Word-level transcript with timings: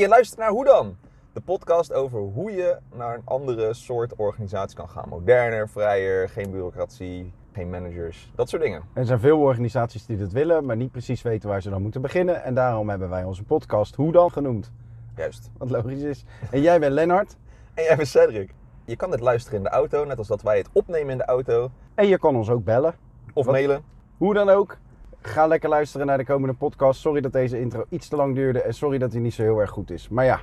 Je 0.00 0.08
luistert 0.08 0.38
naar 0.40 0.50
Hoe 0.50 0.64
dan? 0.64 0.96
De 1.32 1.40
podcast 1.40 1.92
over 1.92 2.18
hoe 2.20 2.52
je 2.52 2.78
naar 2.94 3.14
een 3.14 3.22
andere 3.24 3.74
soort 3.74 4.14
organisatie 4.14 4.76
kan 4.76 4.88
gaan. 4.88 5.08
Moderner, 5.08 5.68
vrijer, 5.68 6.28
geen 6.28 6.50
bureaucratie, 6.50 7.32
geen 7.52 7.70
managers, 7.70 8.32
dat 8.34 8.48
soort 8.48 8.62
dingen. 8.62 8.82
Er 8.92 9.06
zijn 9.06 9.20
veel 9.20 9.38
organisaties 9.38 10.06
die 10.06 10.16
dat 10.16 10.32
willen, 10.32 10.64
maar 10.64 10.76
niet 10.76 10.90
precies 10.90 11.22
weten 11.22 11.48
waar 11.48 11.62
ze 11.62 11.70
dan 11.70 11.82
moeten 11.82 12.02
beginnen. 12.02 12.42
En 12.42 12.54
daarom 12.54 12.88
hebben 12.88 13.08
wij 13.08 13.24
onze 13.24 13.42
podcast 13.44 13.94
Hoe 13.94 14.12
dan 14.12 14.30
genoemd. 14.30 14.72
Juist. 15.16 15.50
Wat 15.58 15.70
logisch 15.70 16.02
is. 16.02 16.24
En 16.50 16.60
jij 16.60 16.80
bent 16.80 16.92
Lennart. 16.92 17.36
En 17.74 17.84
jij 17.84 17.96
bent 17.96 18.08
Cedric. 18.08 18.54
Je 18.84 18.96
kan 18.96 19.10
dit 19.10 19.20
luisteren 19.20 19.58
in 19.58 19.64
de 19.64 19.70
auto, 19.70 20.04
net 20.04 20.18
als 20.18 20.28
dat 20.28 20.42
wij 20.42 20.58
het 20.58 20.68
opnemen 20.72 21.10
in 21.10 21.18
de 21.18 21.24
auto. 21.24 21.70
En 21.94 22.06
je 22.06 22.18
kan 22.18 22.36
ons 22.36 22.50
ook 22.50 22.64
bellen. 22.64 22.94
Of 23.32 23.44
Wat? 23.44 23.54
mailen. 23.54 23.84
Hoe 24.16 24.34
dan 24.34 24.48
ook. 24.48 24.78
Ga 25.26 25.46
lekker 25.46 25.68
luisteren 25.68 26.06
naar 26.06 26.18
de 26.18 26.24
komende 26.24 26.54
podcast. 26.54 27.00
Sorry 27.00 27.20
dat 27.20 27.32
deze 27.32 27.60
intro 27.60 27.84
iets 27.88 28.08
te 28.08 28.16
lang 28.16 28.34
duurde. 28.34 28.62
En 28.62 28.74
sorry 28.74 28.98
dat 28.98 29.12
hij 29.12 29.20
niet 29.20 29.34
zo 29.34 29.42
heel 29.42 29.58
erg 29.60 29.70
goed 29.70 29.90
is. 29.90 30.08
Maar 30.08 30.24
ja, 30.24 30.38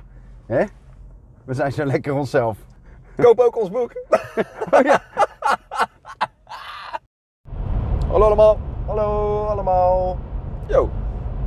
hè? 0.46 0.64
we 1.44 1.54
zijn 1.54 1.72
zo 1.72 1.84
lekker 1.84 2.14
onszelf. 2.14 2.58
Koop 3.16 3.38
ook 3.40 3.56
ons 3.60 3.70
boek. 3.70 3.92
Hallo 8.10 8.24
allemaal. 8.26 8.58
Hallo 8.86 9.44
allemaal. 9.44 10.16
Yo. 10.66 10.90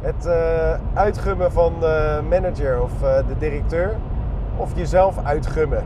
Het 0.02 0.26
eh, 0.26 0.80
uitgummen 0.94 1.52
van 1.52 1.74
de 1.80 2.22
manager 2.30 2.82
of 2.82 3.04
eh, 3.04 3.28
de 3.28 3.38
directeur. 3.38 3.96
Of 4.58 4.76
jezelf 4.76 5.24
uitgummen. 5.24 5.84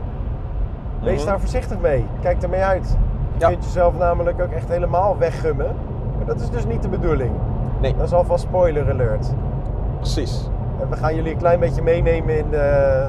Wees 1.02 1.18
Mhm. 1.20 1.26
daar 1.26 1.40
voorzichtig 1.40 1.78
mee. 1.80 2.06
Kijk 2.20 2.42
ermee 2.42 2.62
uit. 2.62 2.96
Je 3.34 3.40
Ja. 3.40 3.48
kunt 3.48 3.64
jezelf 3.64 3.98
namelijk 3.98 4.40
ook 4.40 4.50
echt 4.52 4.68
helemaal 4.68 5.18
weggummen. 5.18 5.74
Maar 6.16 6.26
dat 6.26 6.40
is 6.40 6.50
dus 6.50 6.64
niet 6.66 6.82
de 6.82 6.88
bedoeling. 6.88 7.32
Nee, 7.80 7.96
Dat 7.96 8.06
is 8.06 8.12
alvast 8.12 8.42
spoiler 8.44 8.90
alert. 8.90 9.32
precies. 9.96 10.48
En 10.80 10.88
we 10.90 10.96
gaan 10.96 11.14
jullie 11.14 11.32
een 11.32 11.38
klein 11.38 11.60
beetje 11.60 11.82
meenemen 11.82 12.38
in 12.38 12.50
de 12.50 13.06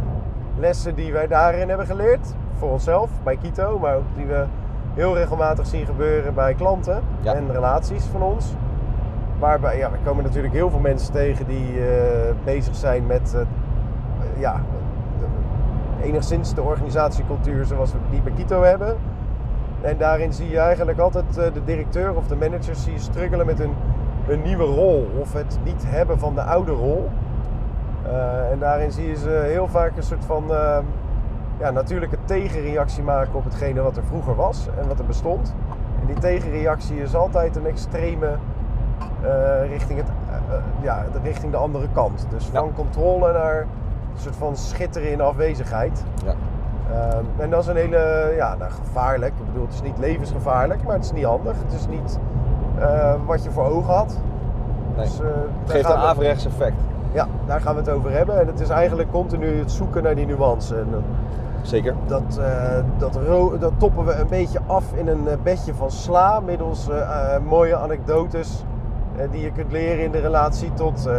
lessen 0.58 0.96
die 0.96 1.12
wij 1.14 1.28
daarin 1.28 1.68
hebben 1.70 1.86
geleerd. 1.88 2.34
Voor 2.58 2.70
onszelf, 2.70 3.10
bij 3.24 3.38
Kito. 3.38 3.80
Maar 3.80 3.96
ook 3.96 4.04
die 4.16 4.26
we 4.26 4.46
heel 4.94 5.16
regelmatig 5.16 5.68
zien 5.68 5.86
gebeuren 5.86 6.34
bij 6.34 6.54
klanten 6.54 7.02
Ja. 7.22 7.34
en 7.34 7.52
relaties 7.52 8.06
van 8.06 8.22
ons. 8.22 8.54
Waarbij, 9.40 9.78
ja, 9.78 9.92
we 9.92 9.98
komen 10.06 10.24
natuurlijk 10.24 10.54
heel 10.54 10.70
veel 10.70 10.80
mensen 10.80 11.14
tegen 11.14 11.48
die 11.48 11.86
eh, 11.86 12.34
bezig 12.44 12.76
zijn 12.76 13.06
met, 13.06 13.34
eh, 13.36 13.42
ja, 14.42 14.62
de- 15.20 16.06
enigszins 16.08 16.54
de 16.54 16.62
organisatiecultuur 16.62 17.66
zoals 17.66 17.92
we 17.92 17.98
die 18.10 18.22
bij 18.22 18.32
Kito 18.36 18.62
hebben. 18.64 18.96
En 19.82 19.98
daarin 19.98 20.34
zie 20.34 20.50
je 20.50 20.60
eigenlijk 20.60 21.00
altijd 21.00 21.38
eh, 21.38 21.54
de 21.54 21.64
directeur 21.64 22.16
of 22.16 22.28
de 22.28 22.36
managers 22.36 22.86
je 22.86 23.00
struggelen 23.00 23.46
met 23.46 23.60
een, 23.60 23.74
een 24.32 24.42
nieuwe 24.42 24.64
rol. 24.64 25.12
Of 25.20 25.34
het 25.34 25.60
niet 25.64 25.84
hebben 25.88 26.20
van 26.20 26.36
de 26.36 26.42
oude 26.42 26.72
rol. 26.72 27.10
Eh, 28.06 28.52
en 28.52 28.60
daarin 28.60 28.92
zie 28.92 29.08
je 29.08 29.16
ze 29.16 29.30
heel 29.30 29.68
vaak 29.68 29.98
een 29.98 30.04
soort 30.04 30.26
van 30.26 30.44
eh, 30.54 30.78
ja, 31.60 31.72
natuurlijke 31.72 32.18
tegenreactie 32.26 33.04
maken 33.04 33.34
op 33.34 33.44
hetgene 33.44 33.82
wat 33.82 33.98
er 33.98 34.04
vroeger 34.04 34.36
was 34.36 34.68
en 34.82 34.88
wat 34.88 35.00
er 35.00 35.06
bestond. 35.06 35.54
En 36.02 36.06
die 36.08 36.16
tegenreactie 36.20 37.02
is 37.02 37.16
altijd 37.16 37.56
een 37.56 37.66
extreme 37.66 38.28
eh, 39.22 39.70
richting, 39.70 40.00
het, 40.00 40.08
eh, 40.50 40.56
ja, 40.82 41.04
de- 41.14 41.20
richting 41.24 41.52
de 41.52 41.58
andere 41.58 41.88
kant. 41.94 42.26
Dus 42.30 42.50
Ja. 42.54 42.60
van 42.60 42.74
controle 42.74 43.34
naar 43.34 43.60
een 43.62 44.20
soort 44.20 44.36
van 44.36 44.56
schitteren 44.56 45.12
in 45.12 45.22
afwezigheid. 45.22 46.04
Ja. 46.26 46.34
Ehm, 46.92 47.24
en 47.38 47.50
dat 47.50 47.62
is 47.62 47.68
een 47.68 47.76
hele, 47.76 48.34
ja, 48.36 48.56
nou, 48.56 48.72
gevaarlijk. 48.72 49.34
Ik 49.40 49.46
bedoel, 49.46 49.66
het 49.66 49.74
is 49.74 49.82
niet 49.82 49.98
levensgevaarlijk, 49.98 50.84
maar 50.84 50.94
het 50.96 51.04
is 51.06 51.12
niet 51.12 51.26
handig. 51.26 51.56
Het 51.64 51.74
is 51.74 51.88
niet 51.88 52.20
eh, 52.82 53.14
wat 53.26 53.44
je 53.44 53.52
voor 53.52 53.66
ogen 53.66 53.94
had. 53.94 54.20
Nee. 54.96 55.06
Dus, 55.06 55.20
eh, 55.20 55.26
Het 55.64 55.72
geeft 55.72 55.90
een 55.90 55.96
averechts 55.96 56.46
effect. 56.46 56.76
Ja, 57.14 57.28
daar 57.46 57.62
gaan 57.62 57.74
we 57.76 57.80
het 57.82 57.90
over 57.90 58.12
hebben. 58.12 58.40
En 58.40 58.48
het 58.48 58.60
is 58.60 58.70
eigenlijk 58.70 59.12
continu 59.12 59.60
het 59.60 59.72
zoeken 59.72 60.04
naar 60.04 60.16
die 60.16 60.26
nuance. 60.26 60.76
En 60.76 60.88
dat- 60.92 61.02
Zeker. 61.62 61.96
dat, 62.06 62.40
eh, 62.42 62.80
dat, 62.98 63.16
ro- 63.16 63.58
dat 63.58 63.72
toppen 63.78 64.06
we 64.06 64.14
een 64.16 64.28
beetje 64.28 64.60
af 64.68 64.84
in 64.94 65.08
een 65.08 65.28
eh, 65.28 65.34
bedje 65.44 65.74
van 65.74 65.92
sla. 65.92 66.40
Middels 66.40 66.90
eh, 66.90 66.98
eh, 67.36 67.42
mooie 67.44 67.76
anekdotes 67.78 68.64
eh, 69.18 69.32
die 69.32 69.42
je 69.42 69.52
kunt 69.52 69.72
leren 69.72 70.04
in 70.04 70.12
de 70.12 70.20
relatie 70.20 70.74
tot 70.74 71.06
eh, 71.06 71.14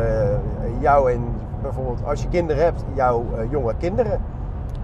jou 0.81 1.13
en 1.13 1.21
bijvoorbeeld 1.63 2.05
als 2.07 2.23
je 2.23 2.29
kinderen 2.29 2.65
hebt, 2.65 2.85
jouw 2.95 3.25
eh, 3.37 3.51
jonge 3.51 3.75
kinderen. 3.79 4.13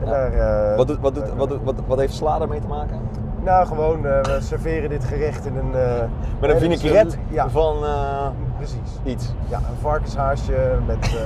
En 0.00 0.06
Ja. 0.06 0.10
daar, 0.10 0.32
eh, 0.70 0.76
Wat, 0.76 0.86
doet, 0.86 1.00
wat, 1.00 1.14
doet, 1.14 1.34
wat, 1.36 1.48
doet- 1.48 1.64
wat, 1.64 1.74
wat 1.86 1.98
heeft 1.98 2.14
sla 2.14 2.38
daarmee 2.38 2.60
te 2.60 2.66
maken? 2.68 3.00
Nou, 3.48 3.66
gewoon, 3.66 4.06
eh, 4.06 4.20
we 4.22 4.36
serveren 4.40 4.90
dit 4.90 5.04
gerecht 5.04 5.46
in 5.46 5.56
een... 5.56 5.74
eh, 5.74 6.00
Met 6.40 6.50
een 6.50 6.56
eh, 6.56 6.62
vinaigrette 6.62 7.16
Ja, 7.28 7.48
van 7.48 7.76
precies. 8.56 8.98
iets. 9.04 9.34
Ja, 9.48 9.56
een 9.56 9.76
varkenshaasje 9.80 10.78
met 10.86 11.18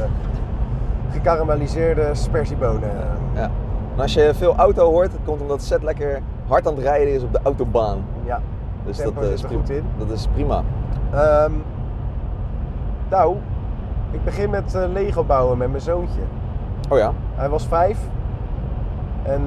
gekarameliseerde 1.10 2.08
spersiebonen. 2.12 2.90
Ja. 3.34 3.50
En 3.94 4.00
als 4.02 4.14
je 4.14 4.34
veel 4.34 4.56
auto 4.56 4.90
hoort, 4.90 5.12
het 5.12 5.20
komt 5.24 5.40
omdat 5.40 5.62
Zet 5.62 5.82
lekker 5.82 6.20
hard 6.46 6.66
aan 6.66 6.74
het 6.74 6.82
rijden 6.82 7.14
is 7.14 7.22
op 7.22 7.32
de 7.32 7.40
autobaan. 7.42 8.04
Ja, 8.24 8.40
Dus 8.84 8.96
dat, 8.96 9.22
is 9.22 9.42
er 9.42 9.48
goed 9.48 9.70
in. 9.70 9.84
dat 9.98 10.10
is 10.10 10.26
prima. 10.32 10.62
Ehm, 11.12 11.52
nou, 13.10 13.36
ik 14.10 14.24
begin 14.24 14.50
met 14.50 14.78
Lego 14.92 15.24
bouwen 15.24 15.58
met 15.58 15.68
mijn 15.70 15.82
zoontje. 15.82 16.20
Oh 16.88 16.98
ja? 16.98 17.12
Hij 17.34 17.48
was 17.48 17.66
vijf. 17.66 17.98
En 19.22 19.42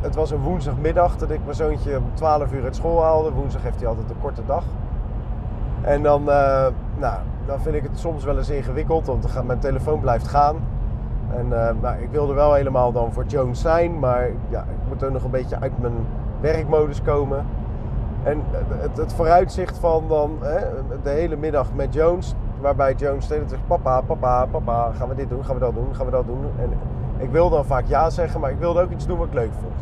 het 0.00 0.14
was 0.14 0.30
een 0.30 0.40
woensdagmiddag 0.42 1.16
dat 1.16 1.30
ik 1.30 1.40
mijn 1.44 1.56
zoontje 1.56 1.96
om 1.96 2.04
12 2.14 2.52
uur 2.52 2.64
uit 2.64 2.76
school 2.76 3.02
haalde. 3.02 3.32
Woensdag 3.32 3.62
heeft 3.62 3.78
hij 3.78 3.88
altijd 3.88 4.10
een 4.10 4.20
korte 4.20 4.42
dag. 4.46 4.64
En 5.82 6.02
dan, 6.02 6.30
eh, 6.30 6.66
nou, 6.98 7.18
dan 7.46 7.60
vind 7.60 7.74
ik 7.74 7.82
het 7.82 7.98
soms 7.98 8.24
wel 8.24 8.36
eens 8.38 8.48
ingewikkeld, 8.48 9.06
want 9.06 9.44
mijn 9.44 9.58
telefoon 9.58 10.00
blijft 10.00 10.28
gaan. 10.28 10.56
En 11.36 11.66
eh, 11.66 11.74
nou, 11.80 12.02
ik 12.02 12.10
wilde 12.10 12.34
wel 12.34 12.54
helemaal 12.54 12.92
dan 12.92 13.12
voor 13.12 13.24
Jones 13.26 13.60
zijn, 13.60 13.98
maar 13.98 14.30
ja, 14.48 14.60
ik 14.60 14.88
moet 14.88 15.04
ook 15.04 15.12
nog 15.12 15.24
een 15.24 15.30
beetje 15.30 15.60
uit 15.60 15.78
mijn 15.78 16.06
werkmodus 16.40 17.02
komen. 17.02 17.44
En 18.22 18.42
het, 18.68 18.96
het 18.96 19.12
vooruitzicht 19.12 19.78
van 19.78 20.04
dan 20.08 20.38
hè, 20.40 20.58
de 21.02 21.10
hele 21.10 21.36
middag 21.36 21.72
met 21.74 21.94
Jones, 21.94 22.34
waarbij 22.60 22.94
Jones 22.94 23.24
steeds 23.24 23.50
zegt: 23.50 23.66
Papa, 23.66 24.00
papa, 24.00 24.46
papa, 24.46 24.92
gaan 24.98 25.08
we 25.08 25.14
dit 25.14 25.28
doen, 25.28 25.44
gaan 25.44 25.54
we 25.54 25.60
dat 25.60 25.74
doen, 25.74 25.94
gaan 25.94 26.04
we 26.06 26.12
dat 26.12 26.26
doen. 26.26 26.44
En 26.60 26.70
ik 27.16 27.30
wilde 27.30 27.54
dan 27.54 27.64
vaak 27.64 27.84
ja 27.86 28.10
zeggen, 28.10 28.40
maar 28.40 28.50
ik 28.50 28.58
wilde 28.58 28.82
ook 28.82 28.90
iets 28.90 29.06
doen 29.06 29.18
wat 29.18 29.26
ik 29.26 29.34
leuk 29.34 29.52
vond. 29.60 29.74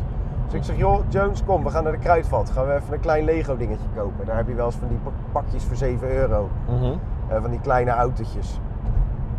Dus 0.45 0.53
ik 0.53 0.63
zeg: 0.63 0.77
Joh, 0.77 0.99
Jones, 1.07 1.43
kom, 1.45 1.63
we 1.63 1.69
gaan 1.69 1.83
naar 1.83 1.91
de 1.91 1.97
kruidvat. 1.97 2.49
Gaan 2.49 2.65
we 2.67 2.73
even 2.73 2.93
een 2.93 2.99
klein 2.99 3.23
Lego 3.23 3.57
dingetje 3.57 3.87
kopen. 3.95 4.25
Daar 4.25 4.35
heb 4.37 4.47
je 4.47 4.53
wel 4.55 4.65
eens 4.65 4.75
van 4.75 4.87
die 4.87 4.97
pak- 5.03 5.13
pakjes 5.31 5.63
voor 5.63 5.75
7 5.75 6.11
euro. 6.11 6.49
Mhm. 6.69 6.83
Eh, 7.27 7.41
van 7.41 7.49
die 7.49 7.59
kleine 7.61 7.91
autootjes. 7.91 8.59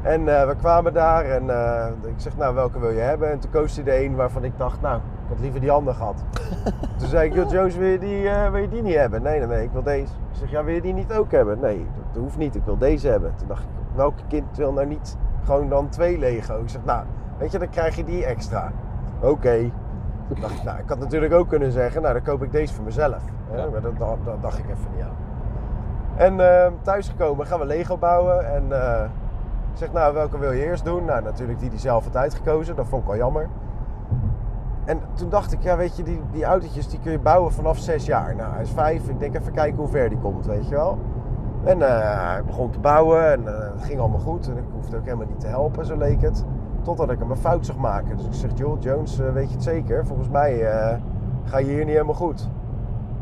En 0.02 0.40
eh, 0.40 0.46
we 0.46 0.54
kwamen 0.56 0.92
daar 0.92 1.24
en 1.24 1.50
eh, 1.50 1.86
ik 2.02 2.14
zeg, 2.16 2.36
nou, 2.36 2.54
welke 2.54 2.78
wil 2.78 2.90
je 2.90 3.00
hebben? 3.00 3.30
En 3.30 3.38
toen 3.38 3.50
koos 3.50 3.74
hij 3.74 3.84
de 3.84 4.04
een 4.04 4.14
waarvan 4.16 4.44
ik 4.44 4.52
dacht, 4.56 4.80
nou, 4.80 5.00
ik 5.28 5.34
had 5.34 5.42
liever 5.42 5.60
die 5.60 5.70
ander 5.70 5.94
gehad. 5.94 6.24
toen 6.98 7.08
zei 7.08 7.28
ik, 7.28 7.34
joh, 7.34 7.50
Jones, 7.50 7.76
wil 7.76 7.88
je, 7.88 7.98
die, 7.98 8.28
eh, 8.28 8.50
wil 8.50 8.60
je 8.60 8.68
die 8.68 8.82
niet 8.82 8.94
hebben? 8.94 9.22
Nee, 9.22 9.38
nee, 9.38 9.48
nee, 9.48 9.64
ik 9.64 9.70
wil 9.72 9.82
deze. 9.82 10.12
Ik 10.30 10.36
zeg, 10.36 10.50
ja, 10.50 10.64
wil 10.64 10.74
je 10.74 10.80
die 10.80 10.92
niet 10.92 11.12
ook 11.12 11.30
hebben? 11.30 11.60
Nee, 11.60 11.86
dat, 12.12 12.22
hoeft 12.22 12.36
niet, 12.36 12.54
ik 12.54 12.64
wil 12.64 12.78
deze 12.78 13.08
hebben. 13.08 13.32
Toen 13.36 13.48
dacht 13.48 13.62
ik, 13.62 13.68
welke 13.94 14.22
kind 14.28 14.56
wil 14.56 14.72
nou 14.72 14.86
niet 14.86 15.16
gewoon 15.44 15.68
dan 15.68 15.88
twee 15.88 16.18
Lego? 16.18 16.60
Ik 16.60 16.68
zeg, 16.68 16.84
nou, 16.84 17.04
weet 17.38 17.52
je, 17.52 17.58
dan 17.58 17.68
krijg 17.68 17.96
je 17.96 18.04
die 18.04 18.24
extra. 18.24 18.72
Oké. 19.20 19.70
Toen 20.28 20.40
dacht 20.40 20.54
ik, 20.54 20.62
nou, 20.62 20.78
ik 20.78 20.88
had 20.88 20.98
natuurlijk 20.98 21.32
ook 21.32 21.48
kunnen 21.48 21.72
zeggen, 21.72 22.02
nou, 22.02 22.14
dan 22.14 22.22
koop 22.22 22.42
ik 22.42 22.52
deze 22.52 22.74
voor 22.74 22.84
mezelf. 22.84 23.22
Ja. 23.54 23.66
Maar 23.66 23.80
dat, 23.80 23.98
dat, 23.98 24.16
dat 24.24 24.42
dacht 24.42 24.58
ik 24.58 24.64
even 24.64 24.90
niet 24.94 25.02
aan. 25.02 25.16
En 26.16 26.40
eh, 26.40 26.72
thuisgekomen 26.82 27.46
gaan 27.46 27.58
we 27.58 27.64
Lego 27.64 27.96
bouwen. 27.96 28.54
En 28.54 28.72
eh, 28.72 29.04
ik 29.72 29.78
zeg, 29.78 29.92
nou, 29.92 30.14
welke 30.14 30.38
wil 30.38 30.52
je 30.52 30.64
eerst 30.64 30.84
doen? 30.84 31.04
Nou, 31.04 31.22
natuurlijk 31.22 31.58
die 31.58 31.70
die 31.70 31.78
zelf 31.78 32.04
had 32.04 32.16
uitgekozen. 32.16 32.76
Dat 32.76 32.86
vond 32.88 33.02
ik 33.02 33.08
wel 33.08 33.16
jammer. 33.16 33.48
En 34.88 35.00
toen 35.14 35.28
dacht 35.28 35.52
ik, 35.52 35.62
ja, 35.62 35.76
weet 35.76 35.96
je, 35.96 36.02
die, 36.02 36.20
die 36.32 36.44
autootjes 36.44 36.88
die 36.88 36.98
kun 37.00 37.12
je 37.12 37.18
bouwen 37.18 37.52
vanaf 37.52 37.78
zes 37.78 38.06
jaar. 38.06 38.36
Nou, 38.36 38.52
hij 38.52 38.62
is 38.62 38.70
vijf. 38.70 39.08
Ik 39.08 39.18
denk 39.18 39.36
even 39.36 39.52
kijken 39.52 39.78
hoe 39.78 39.88
ver 39.88 40.08
die 40.08 40.18
komt, 40.18 40.46
weet 40.46 40.68
je 40.68 40.74
wel. 40.74 40.98
En 41.64 41.82
eh, 41.82 42.30
hij 42.30 42.44
begon 42.44 42.70
te 42.70 42.78
bouwen 42.78 43.32
en 43.32 43.46
eh, 43.48 43.72
het 43.72 43.82
ging 43.82 44.00
allemaal 44.00 44.20
goed. 44.20 44.48
En 44.48 44.56
ik 44.56 44.64
hoefde 44.72 44.96
ook 44.96 45.04
helemaal 45.04 45.26
niet 45.26 45.40
te 45.40 45.46
helpen, 45.46 45.86
zo 45.86 45.96
leek 45.96 46.20
het. 46.20 46.44
Totdat 46.82 47.10
ik 47.10 47.18
hem 47.18 47.30
een 47.30 47.36
fout 47.36 47.66
zag 47.66 47.76
maken. 47.76 48.16
Dus 48.16 48.26
ik 48.26 48.32
zeg, 48.32 48.50
joh, 48.54 48.80
Jones, 48.80 49.18
eh, 49.18 49.32
weet 49.32 49.48
je 49.48 49.54
het 49.54 49.62
zeker? 49.62 50.06
Volgens 50.06 50.28
mij 50.28 50.58
ga 51.44 51.58
je 51.58 51.66
hier 51.66 51.84
niet 51.84 51.94
helemaal 51.94 52.14
goed. 52.14 52.50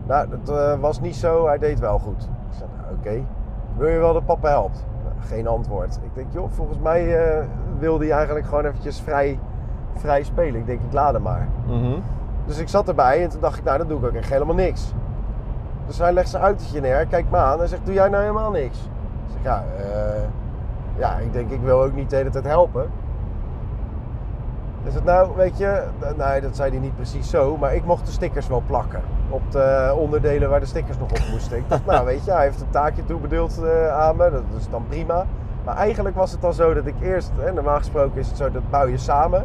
Nou, 0.06 0.29
dat 0.29 0.79
was 0.81 1.00
niet 1.00 1.17
zo. 1.17 1.46
Hij 1.46 1.58
deed 1.58 1.79
wel 1.79 1.99
goed. 1.99 2.23
Ik 2.23 2.56
zei, 2.56 2.70
nou, 2.81 2.94
oké. 2.94 3.25
Wil 3.76 3.88
je 3.88 3.99
wel 3.99 4.12
dat 4.12 4.26
papa 4.26 4.49
helpt? 4.49 4.87
Nou, 5.02 5.14
geen 5.20 5.46
antwoord. 5.46 6.00
Ik 6.02 6.14
denk, 6.14 6.32
joh, 6.32 6.50
volgens 6.50 6.79
mij 6.79 7.19
wilde 7.79 8.05
hij 8.05 8.14
eigenlijk 8.14 8.46
gewoon 8.46 8.64
eventjes 8.64 9.00
vrij, 9.00 9.38
vrij 10.00 10.22
spelen. 10.22 10.60
Ik 10.60 10.66
denk, 10.66 10.81
ik 10.81 10.93
laat 10.93 11.12
hem 11.12 11.22
maar. 11.22 11.48
Mhm. 11.66 11.98
Dus 12.46 12.58
ik 12.58 12.69
zat 12.69 12.88
erbij 12.88 13.22
en 13.22 13.28
toen 13.28 13.40
dacht 13.40 13.58
ik, 13.58 13.64
nou, 13.64 13.78
dan 13.78 13.88
doe 13.88 13.98
ik 13.98 14.04
ook 14.04 14.14
echt 14.14 14.31
helemaal 14.31 14.54
niks. 14.54 14.93
Dus 15.87 15.98
hij 15.98 16.12
legt 16.12 16.28
zijn 16.28 16.43
autootje 16.43 16.81
neer, 16.81 17.06
kijkt 17.06 17.31
me 17.31 17.37
aan 17.37 17.60
en 17.60 17.69
zegt, 17.69 17.84
doe 17.84 17.94
jij 17.94 18.08
nou 18.08 18.22
helemaal 18.22 18.50
niks? 18.50 18.78
Ik 18.78 19.32
zeg, 19.32 19.43
ja, 19.43 19.64
eh, 19.78 20.22
ja, 20.96 21.19
ik 21.19 21.32
denk, 21.32 21.50
ik 21.50 21.60
wil 21.60 21.82
ook 21.82 21.94
niet 21.94 22.10
de 22.10 22.16
hele 22.16 22.31
tijd 22.31 22.44
helpen. 22.44 22.90
Hij 24.82 24.93
zegt, 24.93 25.04
nou, 25.04 25.37
weet 25.37 25.58
je, 25.58 25.82
nee, 26.16 26.40
dat 26.40 26.56
zei 26.56 26.70
hij 26.70 26.78
niet 26.78 26.94
precies 26.94 27.31
zo, 27.31 27.56
maar 27.56 27.75
ik 27.75 27.84
mocht 27.84 28.06
de 28.06 28.12
stickers 28.12 28.49
wel 28.49 28.62
plakken. 28.66 29.00
Op 29.28 29.50
de 29.50 29.94
onderdelen 29.99 30.50
waar 30.50 30.60
de 30.60 30.66
stickers 30.66 30.99
nog 30.99 31.10
op 31.10 31.22
moesten. 31.31 31.56
Ik 31.56 31.69
dacht, 31.69 31.87
nou, 31.90 32.06
weet 32.06 32.25
je, 32.25 32.31
hij 32.31 32.44
heeft 32.44 32.60
een 32.60 32.70
taakje 32.70 33.04
toebedeeld 33.04 33.62
eh, 33.62 33.88
aan 33.88 34.16
me, 34.16 34.31
dat 34.31 34.42
is 34.58 34.69
dan 34.70 34.84
prima. 34.88 35.26
Maar 35.64 35.76
eigenlijk 35.76 36.16
was 36.16 36.32
het 36.32 36.40
dan 36.40 36.54
zo 36.54 36.75
dat 36.75 36.87
ik 36.87 36.94
eerst, 37.00 37.31
hè, 37.37 37.52
normaal 37.52 37.76
gesproken 37.76 38.20
is 38.20 38.28
het 38.28 38.37
zo, 38.37 38.50
dat 38.50 38.70
bouw 38.70 38.87
je 38.87 38.99
samen. 38.99 39.44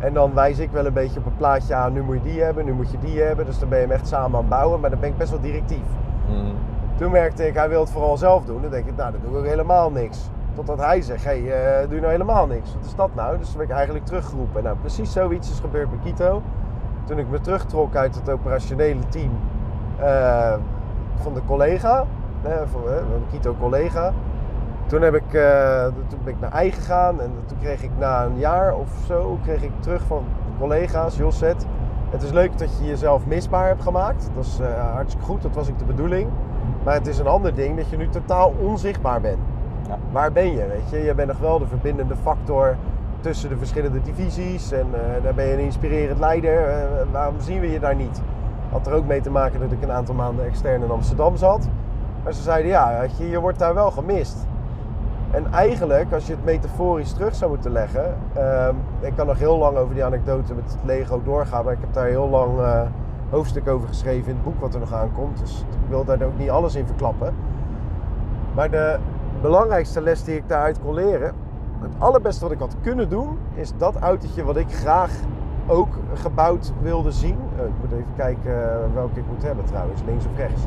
En 0.00 0.12
dan 0.12 0.34
wijs 0.34 0.58
ik 0.58 0.70
wel 0.70 0.86
een 0.86 0.92
beetje 0.92 1.18
op 1.18 1.26
een 1.26 1.36
plaatje 1.36 1.74
aan, 1.74 1.92
nu 1.92 2.02
moet 2.02 2.16
je 2.16 2.30
die 2.30 2.42
hebben, 2.42 2.64
nu 2.64 2.72
moet 2.72 2.90
je 2.90 2.98
die 2.98 3.20
hebben. 3.20 3.46
Dus 3.46 3.58
dan 3.58 3.68
ben 3.68 3.78
je 3.78 3.84
hem 3.84 3.94
echt 3.94 4.08
samen 4.08 4.34
aan 4.34 4.40
het 4.40 4.48
bouwen, 4.48 4.80
maar 4.80 4.90
dan 4.90 5.00
ben 5.00 5.08
ik 5.08 5.16
best 5.16 5.30
wel 5.30 5.40
directief. 5.40 5.86
Mhm. 6.28 6.54
Toen 6.96 7.10
merkte 7.10 7.46
ik, 7.46 7.54
hij 7.54 7.68
wil 7.68 7.80
het 7.80 7.90
vooral 7.90 8.16
zelf 8.16 8.44
doen. 8.44 8.62
Dan 8.62 8.70
denk 8.70 8.86
ik, 8.86 8.96
nou, 8.96 9.12
dan 9.12 9.20
doe 9.32 9.40
ik 9.42 9.48
helemaal 9.48 9.90
niks. 9.90 10.30
Totdat 10.54 10.78
hij 10.78 11.00
zegt, 11.00 11.24
hé, 11.24 11.40
hey, 11.40 11.80
eh, 11.80 11.86
doe 11.86 11.94
je 11.94 12.00
nou 12.00 12.12
helemaal 12.12 12.46
niks. 12.46 12.74
Wat 12.74 12.84
is 12.84 12.94
dat 12.94 13.14
nou? 13.14 13.38
Dus 13.38 13.48
toen 13.48 13.56
ben 13.56 13.66
ik 13.66 13.72
eigenlijk 13.72 14.06
teruggeroepen. 14.06 14.62
Nou, 14.62 14.76
precies 14.76 15.12
zoiets 15.12 15.50
is 15.50 15.58
gebeurd 15.60 15.90
bij 15.90 15.98
Kito. 16.04 16.42
Toen 17.04 17.18
ik 17.18 17.30
me 17.30 17.40
terugtrok 17.40 17.96
uit 17.96 18.14
het 18.14 18.30
operationele 18.30 19.08
team 19.08 19.30
eh, 19.98 20.54
van 21.14 21.34
de 21.34 21.40
collega, 21.46 22.04
eh, 22.42 22.56
van, 22.56 22.82
van 22.82 23.20
de 23.20 23.30
Kito-collega. 23.30 24.12
Toen, 24.90 25.02
heb 25.02 25.14
ik, 25.14 25.34
eh, 25.34 25.84
toen 25.84 26.18
ben 26.24 26.34
ik 26.34 26.40
naar 26.40 26.52
ei 26.52 26.72
gegaan 26.72 27.20
en 27.20 27.32
toen 27.46 27.58
kreeg 27.58 27.82
ik 27.82 27.90
na 27.98 28.24
een 28.24 28.38
jaar 28.38 28.74
of 28.74 28.88
zo 29.06 29.38
kreeg 29.42 29.62
ik 29.62 29.70
terug 29.80 30.02
van 30.02 30.24
collega's, 30.58 31.16
Josset. 31.16 31.66
Het 32.10 32.22
is 32.22 32.30
leuk 32.30 32.58
dat 32.58 32.78
je 32.78 32.86
jezelf 32.86 33.26
misbaar 33.26 33.66
hebt 33.66 33.82
gemaakt. 33.82 34.30
Dat 34.34 34.44
is 34.44 34.58
eh, 34.60 34.92
hartstikke 34.94 35.26
goed, 35.26 35.42
dat 35.42 35.54
was 35.54 35.70
ook 35.70 35.78
de 35.78 35.84
bedoeling. 35.84 36.28
Maar 36.84 36.94
het 36.94 37.06
is 37.06 37.18
een 37.18 37.26
ander 37.26 37.54
ding 37.54 37.76
dat 37.76 37.90
je 37.90 37.96
nu 37.96 38.08
totaal 38.08 38.54
onzichtbaar 38.60 39.20
bent. 39.20 39.38
Ja. 39.88 39.98
Waar 40.12 40.32
ben 40.32 40.52
je? 40.52 40.66
Weet 40.66 40.90
je? 40.90 40.98
je 40.98 41.14
bent 41.14 41.28
nog 41.28 41.38
wel 41.38 41.58
de 41.58 41.66
verbindende 41.66 42.16
factor 42.16 42.76
tussen 43.20 43.48
de 43.48 43.56
verschillende 43.56 44.00
divisies. 44.02 44.72
En 44.72 44.86
eh, 44.92 45.22
daar 45.22 45.34
ben 45.34 45.46
je 45.46 45.52
een 45.52 45.58
inspirerend 45.58 46.18
leider. 46.18 46.84
Waarom 47.12 47.40
zien 47.40 47.60
we 47.60 47.70
je 47.70 47.80
daar 47.80 47.96
niet? 47.96 48.22
Had 48.70 48.86
er 48.86 48.92
ook 48.92 49.06
mee 49.06 49.20
te 49.20 49.30
maken 49.30 49.60
dat 49.60 49.72
ik 49.72 49.82
een 49.82 49.92
aantal 49.92 50.14
maanden 50.14 50.44
extern 50.44 50.82
in 50.82 50.90
Amsterdam 50.90 51.36
zat. 51.36 51.68
Maar 52.24 52.32
ze 52.32 52.42
zeiden 52.42 52.70
ja, 52.70 53.02
je, 53.18 53.28
je 53.28 53.40
wordt 53.40 53.58
daar 53.58 53.74
wel 53.74 53.90
gemist. 53.90 54.48
En 55.30 55.52
eigenlijk, 55.52 56.12
als 56.12 56.26
je 56.26 56.32
het 56.32 56.44
metaforisch 56.44 57.12
terug 57.12 57.34
zou 57.34 57.50
moeten 57.50 57.72
leggen. 57.72 58.16
ehm, 58.34 58.74
ik 59.00 59.12
kan 59.16 59.26
nog 59.26 59.38
heel 59.38 59.58
lang 59.58 59.76
over 59.76 59.94
die 59.94 60.04
anekdote 60.04 60.54
met 60.54 60.64
het 60.64 60.84
Lego 60.84 61.22
doorgaan. 61.24 61.64
Maar 61.64 61.72
ik 61.72 61.80
heb 61.80 61.92
daar 61.92 62.06
heel 62.06 62.28
lang 62.28 62.58
eh, 62.58 62.82
hoofdstuk 63.30 63.68
over 63.68 63.88
geschreven 63.88 64.28
in 64.28 64.34
het 64.34 64.44
boek 64.44 64.60
wat 64.60 64.74
er 64.74 64.80
nog 64.80 64.94
aankomt. 64.94 65.38
Dus 65.38 65.60
ik 65.60 65.88
wil 65.88 66.04
daar 66.04 66.22
ook 66.22 66.38
niet 66.38 66.50
alles 66.50 66.74
in 66.74 66.86
verklappen. 66.86 67.34
Maar 68.54 68.70
de 68.70 68.98
belangrijkste 69.42 70.00
les 70.00 70.24
die 70.24 70.36
ik 70.36 70.48
daaruit 70.48 70.80
kon 70.80 70.94
leren. 70.94 71.32
Het 71.80 71.92
allerbeste 71.98 72.44
wat 72.44 72.52
ik 72.52 72.58
had 72.58 72.76
kunnen 72.82 73.08
doen. 73.08 73.38
Is 73.54 73.72
dat 73.76 73.96
autootje 73.96 74.44
wat 74.44 74.56
ik 74.56 74.72
graag 74.72 75.10
ook 75.66 75.88
gebouwd 76.14 76.72
wilde 76.82 77.12
zien. 77.12 77.36
Eh, 77.58 77.64
ik 77.64 77.72
moet 77.80 77.92
even 77.92 78.14
kijken 78.16 78.72
eh, 78.72 78.78
welke 78.94 79.18
ik 79.18 79.26
moet 79.26 79.42
hebben 79.42 79.64
trouwens. 79.64 80.02
Links 80.06 80.24
of 80.24 80.36
rechts. 80.36 80.62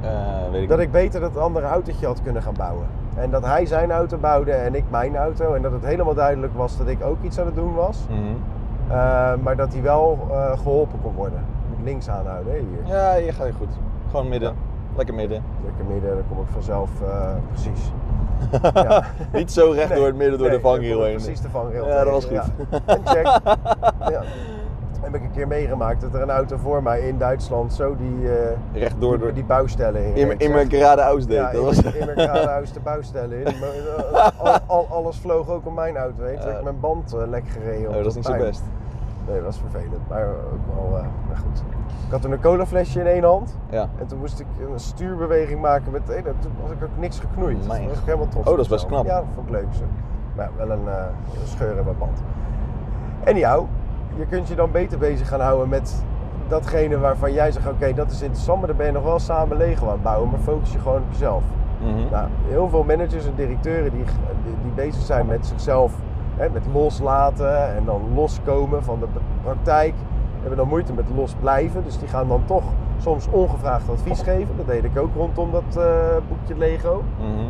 Eh, 0.00 0.50
weet 0.50 0.62
ik 0.62 0.68
Dat 0.68 0.78
niet. 0.78 0.86
ik 0.86 0.92
beter 0.92 1.20
dat 1.20 1.36
andere 1.36 1.66
autootje 1.66 2.06
had 2.06 2.22
kunnen 2.22 2.42
gaan 2.42 2.54
bouwen. 2.56 2.86
En 3.16 3.30
dat 3.30 3.44
hij 3.44 3.66
zijn 3.66 3.90
auto 3.90 4.16
bouwde 4.16 4.52
en 4.52 4.74
ik 4.74 4.84
mijn 4.90 5.16
auto. 5.16 5.54
En 5.54 5.62
dat 5.62 5.72
het 5.72 5.84
helemaal 5.84 6.14
duidelijk 6.14 6.52
was 6.54 6.76
dat 6.76 6.86
ik 6.88 7.04
ook 7.04 7.16
iets 7.22 7.38
aan 7.40 7.46
het 7.46 7.54
doen 7.54 7.74
was. 7.74 7.98
Mhm. 8.08 8.18
Eh, 8.88 9.32
maar 9.42 9.56
dat 9.56 9.72
hij 9.72 9.82
wel 9.82 10.18
eh, 10.30 10.58
geholpen 10.58 10.98
kon 11.02 11.14
worden. 11.14 11.44
Moet 11.68 11.84
links 11.84 12.08
aanhouden, 12.08 12.52
hè, 12.52 12.58
hier. 12.58 12.94
Ja, 12.96 13.14
je 13.14 13.32
gaat 13.32 13.46
goed. 13.58 13.68
Gewoon 14.10 14.28
midden. 14.28 14.54
Lekker 14.96 15.14
midden. 15.14 15.42
Lekker 15.64 15.84
midden, 15.84 16.10
dan 16.14 16.24
kom 16.28 16.38
ik 16.40 16.48
vanzelf 16.52 16.90
precies. 17.52 17.90
Ja. 18.74 19.04
Niet 19.32 19.52
zo 19.52 19.70
recht 19.70 19.88
Nee, 19.88 19.98
door 19.98 20.06
het 20.06 20.16
midden 20.16 20.38
door 20.38 20.48
nee, 20.48 20.56
de 20.56 20.62
vangrail 20.62 21.02
heen. 21.04 21.14
Precies 21.14 21.40
de 21.40 21.48
vangrail 21.48 21.86
Ja, 21.88 22.04
dat 22.04 22.12
was 22.12 22.24
goed. 22.24 22.32
ja. 22.34 22.44
En 22.86 23.00
check. 23.04 23.26
ja. 24.14 24.22
Heb 25.00 25.14
ik 25.14 25.22
een 25.22 25.30
keer 25.30 25.46
meegemaakt 25.46 26.00
dat 26.00 26.14
er 26.14 26.20
een 26.22 26.30
auto 26.30 26.56
voor 26.56 26.82
mij 26.82 27.00
in 27.00 27.18
Duitsland 27.18 27.72
zo 27.72 27.96
die, 27.96 28.30
eh, 28.38 28.56
Recht 28.72 29.00
door, 29.00 29.10
die, 29.10 29.20
door. 29.20 29.32
die 29.34 29.44
bouwstellen 29.44 30.04
in. 30.04 30.14
In, 30.30 30.38
in 30.38 30.50
mijn 30.52 30.68
deed. 30.68 30.80
Ja, 30.80 30.94
dat 30.96 31.08
in, 31.54 31.60
was... 31.64 31.82
in 31.82 32.04
mijn 32.14 32.64
de 32.72 32.80
bouwstellen 32.82 33.38
in. 33.38 33.42
Maar, 33.60 33.68
eh, 34.12 34.28
al, 34.40 34.58
al- 34.66 34.86
alles 34.90 35.16
vloog 35.18 35.48
ook 35.48 35.66
op 35.66 35.74
mijn 35.74 35.96
auto 35.96 36.22
heen. 36.24 36.38
Toen 36.38 36.48
heb 36.48 36.58
ik 36.58 36.64
mijn 36.64 36.80
band 36.80 37.14
eh, 37.14 37.28
lek 37.28 37.48
gereden. 37.48 37.88
Oh, 37.88 37.94
dat 37.96 38.06
is 38.06 38.14
niet 38.14 38.24
zo 38.24 38.36
best. 38.36 38.62
Nee, 39.26 39.36
dat 39.36 39.44
was 39.44 39.58
vervelend. 39.58 40.08
Maar 40.08 40.26
ook 40.26 40.74
wel 40.74 40.98
eh, 40.98 41.04
maar 41.28 41.36
goed. 41.36 41.62
Ik 42.06 42.10
had 42.10 42.22
toen 42.22 42.32
een 42.32 42.40
colaflesje 42.40 43.00
in 43.00 43.06
één 43.06 43.24
hand. 43.24 43.56
Ja. 43.70 43.88
En 43.98 44.06
toen 44.06 44.18
moest 44.18 44.40
ik 44.40 44.46
een 44.72 44.80
stuurbeweging 44.80 45.60
maken 45.60 45.92
met... 45.92 46.10
eh, 46.10 46.22
toen 46.22 46.52
was 46.62 46.70
ik 46.70 46.82
ook 46.82 46.88
niks 46.98 47.18
geknoeid. 47.18 47.66
Mijn 47.66 47.80
toen 47.80 47.88
was 47.88 47.98
ik 47.98 48.04
helemaal 48.04 48.28
trots 48.28 48.48
Oh, 48.48 48.56
dat 48.56 48.64
is 48.64 48.70
best 48.70 48.84
mezelf. 48.84 49.02
knap. 49.06 49.14
Ja, 49.16 49.20
dat 49.20 49.34
vond 49.34 49.46
ik 49.46 49.52
leuk. 49.52 49.66
Zo. 49.72 49.82
Maar 50.36 50.50
ja, 50.58 50.66
wel 50.66 50.70
een, 50.76 50.88
eh, 50.88 50.94
een 51.40 51.46
scheur 51.46 51.76
in 51.76 51.84
mijn 51.84 51.98
band. 51.98 52.22
Anyhow, 53.24 53.66
je 54.16 54.26
kunt 54.26 54.48
je 54.48 54.54
dan 54.54 54.70
beter 54.70 54.98
bezig 54.98 55.28
gaan 55.28 55.40
houden 55.40 55.68
met 55.68 56.04
datgene 56.48 56.98
waarvan 56.98 57.32
jij 57.32 57.52
zegt... 57.52 57.68
Oké, 57.68 57.92
dat 57.94 58.10
is 58.10 58.22
interessant, 58.22 58.58
maar 58.58 58.68
dan 58.68 58.76
ben 58.76 58.86
je 58.86 58.92
nog 58.92 59.02
wel 59.02 59.18
samen 59.18 59.56
Lego 59.56 59.86
aan 59.86 59.92
het 59.92 60.02
bouwen. 60.02 60.30
Maar 60.30 60.40
focus 60.40 60.72
je 60.72 60.78
gewoon 60.78 61.02
op 61.02 61.10
jezelf. 61.10 61.42
Mhm. 61.80 62.10
Nou, 62.10 62.28
heel 62.48 62.68
veel 62.68 62.82
managers 62.82 63.26
en 63.26 63.34
directeuren 63.36 63.92
die, 63.92 64.04
die, 64.62 64.72
bezig 64.74 65.02
zijn 65.02 65.26
met 65.26 65.46
zichzelf, 65.46 65.92
hè, 66.36 66.50
met 66.50 66.62
loslaten 66.72 67.74
en 67.76 67.84
dan 67.84 68.02
loskomen 68.14 68.84
van 68.84 69.00
de 69.00 69.06
praktijk, 69.42 69.94
hebben 70.40 70.56
dan 70.56 70.68
moeite 70.68 70.92
met 70.92 71.04
los 71.14 71.34
blijven. 71.40 71.84
Dus 71.84 71.98
die 71.98 72.08
gaan 72.08 72.28
dan 72.28 72.42
toch 72.46 72.64
soms 72.98 73.28
ongevraagd 73.30 73.88
advies 73.88 74.22
geven. 74.22 74.56
Dat 74.56 74.66
deed 74.66 74.84
ik 74.84 74.98
ook 74.98 75.14
rondom 75.14 75.50
dat 75.50 75.76
eh, 75.76 75.84
boekje 76.28 76.56
Lego. 76.56 77.02
Mhm. 77.18 77.44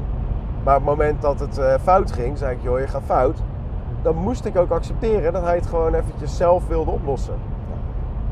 Maar 0.65 0.77
op 0.77 0.87
het 0.87 0.91
moment 0.91 1.23
dat 1.23 1.41
het 1.41 1.59
eh, 1.59 1.75
fout 1.83 2.13
ging, 2.13 2.39
zei 2.39 2.57
ik, 2.57 2.63
joh, 2.63 2.79
je 2.79 2.87
gaat 2.87 3.03
fout. 3.05 3.43
Dan 4.03 4.17
moest 4.17 4.45
ik 4.45 4.57
ook 4.57 4.71
accepteren 4.71 5.33
dat 5.33 5.43
hij 5.43 5.55
het 5.55 5.67
gewoon 5.67 5.95
eventjes 5.95 6.37
zelf 6.37 6.67
wilde 6.67 6.91
oplossen. 6.91 7.35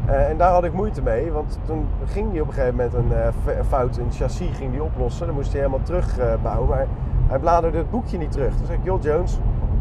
Eh, 0.07 0.29
en 0.29 0.37
daar 0.37 0.53
had 0.53 0.65
ik 0.65 0.73
moeite 0.73 1.03
mee, 1.03 1.33
want 1.33 1.59
toen 1.67 1.87
ging 2.05 2.31
hij 2.31 2.41
op 2.41 2.47
een 2.47 2.53
gegeven 2.53 2.77
moment 2.77 2.95
een 2.95 3.13
eh, 3.13 3.65
fout 3.69 3.97
in 3.97 4.05
het 4.05 4.17
chassis 4.17 4.57
ging 4.57 4.73
die 4.73 4.83
oplossen. 4.83 5.27
Dan 5.27 5.35
moest 5.35 5.53
hij 5.53 5.61
helemaal 5.61 5.83
terugbouwen, 5.83 6.69
maar 6.69 6.87
hij 7.29 7.39
bladerde 7.39 7.79
het 7.79 7.91
boekje 7.91 8.19
niet 8.19 8.33
terug. 8.33 8.57
Toen 8.57 8.67
zei 8.67 8.79
ik, 8.79 8.85
joh 8.85 9.03
Jones, 9.03 9.39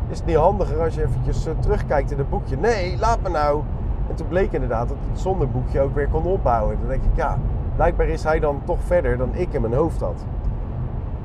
is 0.09 0.17
het 0.17 0.27
niet 0.27 0.35
handiger 0.35 0.81
als 0.81 0.95
je 0.95 1.03
eventjes 1.03 1.45
eh, 1.45 1.53
terugkijkt 1.59 2.11
in 2.11 2.17
het 2.17 2.29
boekje? 2.29 2.57
Nee, 2.57 2.97
laat 2.99 3.21
me 3.21 3.29
nou. 3.29 3.61
En 4.09 4.15
toen 4.15 4.27
bleek 4.27 4.51
inderdaad 4.51 4.87
dat 4.87 4.97
het 5.09 5.19
zonder 5.19 5.49
boekje 5.49 5.81
ook 5.81 5.95
weer 5.95 6.07
kon 6.07 6.25
opbouwen. 6.25 6.77
Dan 6.79 6.87
denk 6.87 7.03
ik, 7.03 7.15
ja, 7.15 7.37
blijkbaar 7.75 8.07
is 8.07 8.23
hij 8.23 8.39
dan 8.39 8.61
toch 8.63 8.79
verder 8.81 9.17
dan 9.17 9.29
ik 9.33 9.53
in 9.53 9.61
mijn 9.61 9.73
hoofd 9.73 10.01
had. 10.01 10.25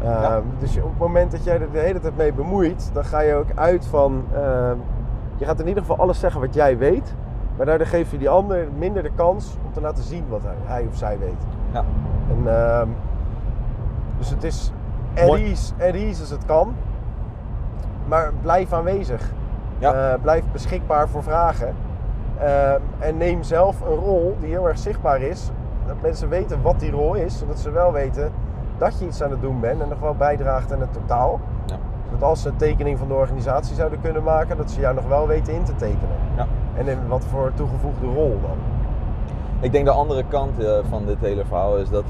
Eh, 0.02 0.08
Ja. 0.22 0.40
Dus 0.58 0.76
op 0.76 0.82
het 0.90 0.98
moment 0.98 1.30
dat 1.30 1.44
jij 1.44 1.60
er 1.60 1.70
de 1.72 1.78
hele 1.78 2.00
tijd 2.00 2.16
mee 2.16 2.32
bemoeit, 2.32 2.90
dan 2.92 3.04
ga 3.04 3.20
je 3.20 3.34
ook 3.34 3.48
uit 3.54 3.86
van. 3.86 4.24
eh, 4.34 4.70
je 5.36 5.44
gaat 5.44 5.60
in 5.60 5.66
ieder 5.68 5.82
geval 5.82 5.98
alles 5.98 6.20
zeggen 6.20 6.40
wat 6.40 6.54
jij 6.54 6.78
weet, 6.78 7.14
maar 7.56 7.66
daardoor 7.66 7.86
geef 7.86 8.10
je 8.10 8.18
die 8.18 8.28
ander 8.28 8.66
minder 8.78 9.02
de 9.02 9.10
kans 9.14 9.56
om 9.66 9.72
te 9.72 9.80
laten 9.80 10.04
zien 10.04 10.24
wat 10.28 10.42
hij, 10.42 10.54
hij 10.64 10.86
of 10.90 10.96
zij 10.96 11.18
weet. 11.18 11.46
Ja. 11.72 11.84
En, 12.30 12.56
ehm, 12.56 12.88
dus 14.18 14.30
het 14.30 14.44
is 14.44 14.72
at 15.16 15.26
Mooi. 15.26 15.44
ease, 15.48 15.72
at 15.74 15.94
ease 15.94 16.20
als 16.20 16.30
het 16.30 16.44
kan, 16.44 16.74
maar 18.08 18.32
blijf 18.42 18.72
aanwezig. 18.72 19.32
Ja. 19.78 19.92
Eh, 20.12 20.20
blijf 20.22 20.44
beschikbaar 20.52 21.08
voor 21.08 21.22
vragen. 21.22 21.74
Ehm, 22.38 22.80
en 22.98 23.16
neem 23.16 23.42
zelf 23.42 23.80
een 23.80 23.94
rol 23.96 24.36
die 24.40 24.50
heel 24.50 24.68
erg 24.68 24.78
zichtbaar 24.78 25.20
is. 25.20 25.50
Dat 25.86 25.96
mensen 26.02 26.28
weten 26.28 26.62
wat 26.62 26.80
die 26.80 26.90
rol 26.90 27.14
is, 27.14 27.38
zodat 27.38 27.58
ze 27.58 27.70
wel 27.70 27.92
weten 27.92 28.32
dat 28.82 28.98
je 28.98 29.06
iets 29.06 29.22
aan 29.22 29.30
het 29.30 29.40
doen 29.40 29.60
bent 29.60 29.80
en 29.80 29.88
nog 29.88 29.98
wel 29.98 30.14
bijdraagt 30.14 30.72
aan 30.72 30.80
het 30.80 30.92
totaal. 30.92 31.40
Ja. 31.66 31.76
Dat 32.12 32.22
als 32.22 32.42
ze 32.42 32.48
een 32.48 32.56
tekening 32.56 32.98
van 32.98 33.08
de 33.08 33.14
organisatie 33.14 33.74
zouden 33.74 34.00
kunnen 34.00 34.22
maken, 34.22 34.56
dat 34.56 34.70
ze 34.70 34.80
jou 34.80 34.94
nog 34.94 35.06
wel 35.06 35.26
weten 35.26 35.54
in 35.54 35.64
te 35.64 35.74
tekenen. 35.74 36.16
Ja. 36.36 36.46
En 36.74 36.88
in 36.88 37.08
wat 37.08 37.24
voor 37.24 37.52
toegevoegde 37.54 38.06
rol 38.06 38.38
dan. 38.42 38.56
Ik 39.60 39.72
denk 39.72 39.84
de 39.84 39.90
andere 39.90 40.24
kant 40.28 40.58
eh, 40.58 40.72
van 40.88 41.06
dit 41.06 41.20
hele 41.20 41.44
verhaal 41.44 41.76
is 41.76 41.88
dat, 41.88 42.04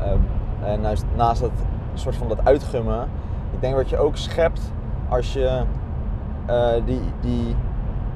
eh, 0.00 0.72
en 0.72 0.80
naast, 0.80 1.04
naast 1.16 1.40
dat 1.40 1.50
soort 1.94 2.16
van 2.16 2.28
dat 2.28 2.44
uitgummen, 2.44 3.08
ik 3.52 3.60
denk 3.60 3.74
wat 3.74 3.88
je 3.88 3.98
ook 3.98 4.16
schept 4.16 4.60
als 5.08 5.32
je 5.32 5.62
eh, 6.46 6.72
die, 6.84 7.00
die 7.20 7.56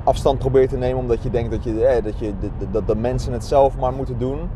afstand 0.04 0.38
probeert 0.38 0.68
te 0.68 0.76
nemen 0.76 0.98
omdat 0.98 1.22
je 1.22 1.30
denkt 1.30 1.50
dat, 1.50 1.64
je, 1.64 1.86
eh, 1.86 2.04
dat, 2.04 2.18
je, 2.18 2.32
dat 2.70 2.86
de 2.86 2.96
mensen 2.96 3.32
het 3.32 3.44
zelf 3.44 3.78
maar 3.78 3.92
moeten 3.92 4.18
doen, 4.18 4.50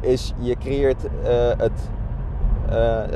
is 0.00 0.34
je 0.38 0.56
creëert 0.56 1.02
het, 1.56 1.90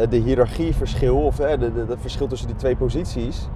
de 0.09 0.17
hiërarchieverschil, 0.17 1.17
of 1.17 1.39
eh, 1.41 1.49
het 1.89 1.97
verschil 2.01 2.27
tussen 2.27 2.47
die 2.49 2.57
twee 2.57 2.77
posities. 2.77 3.49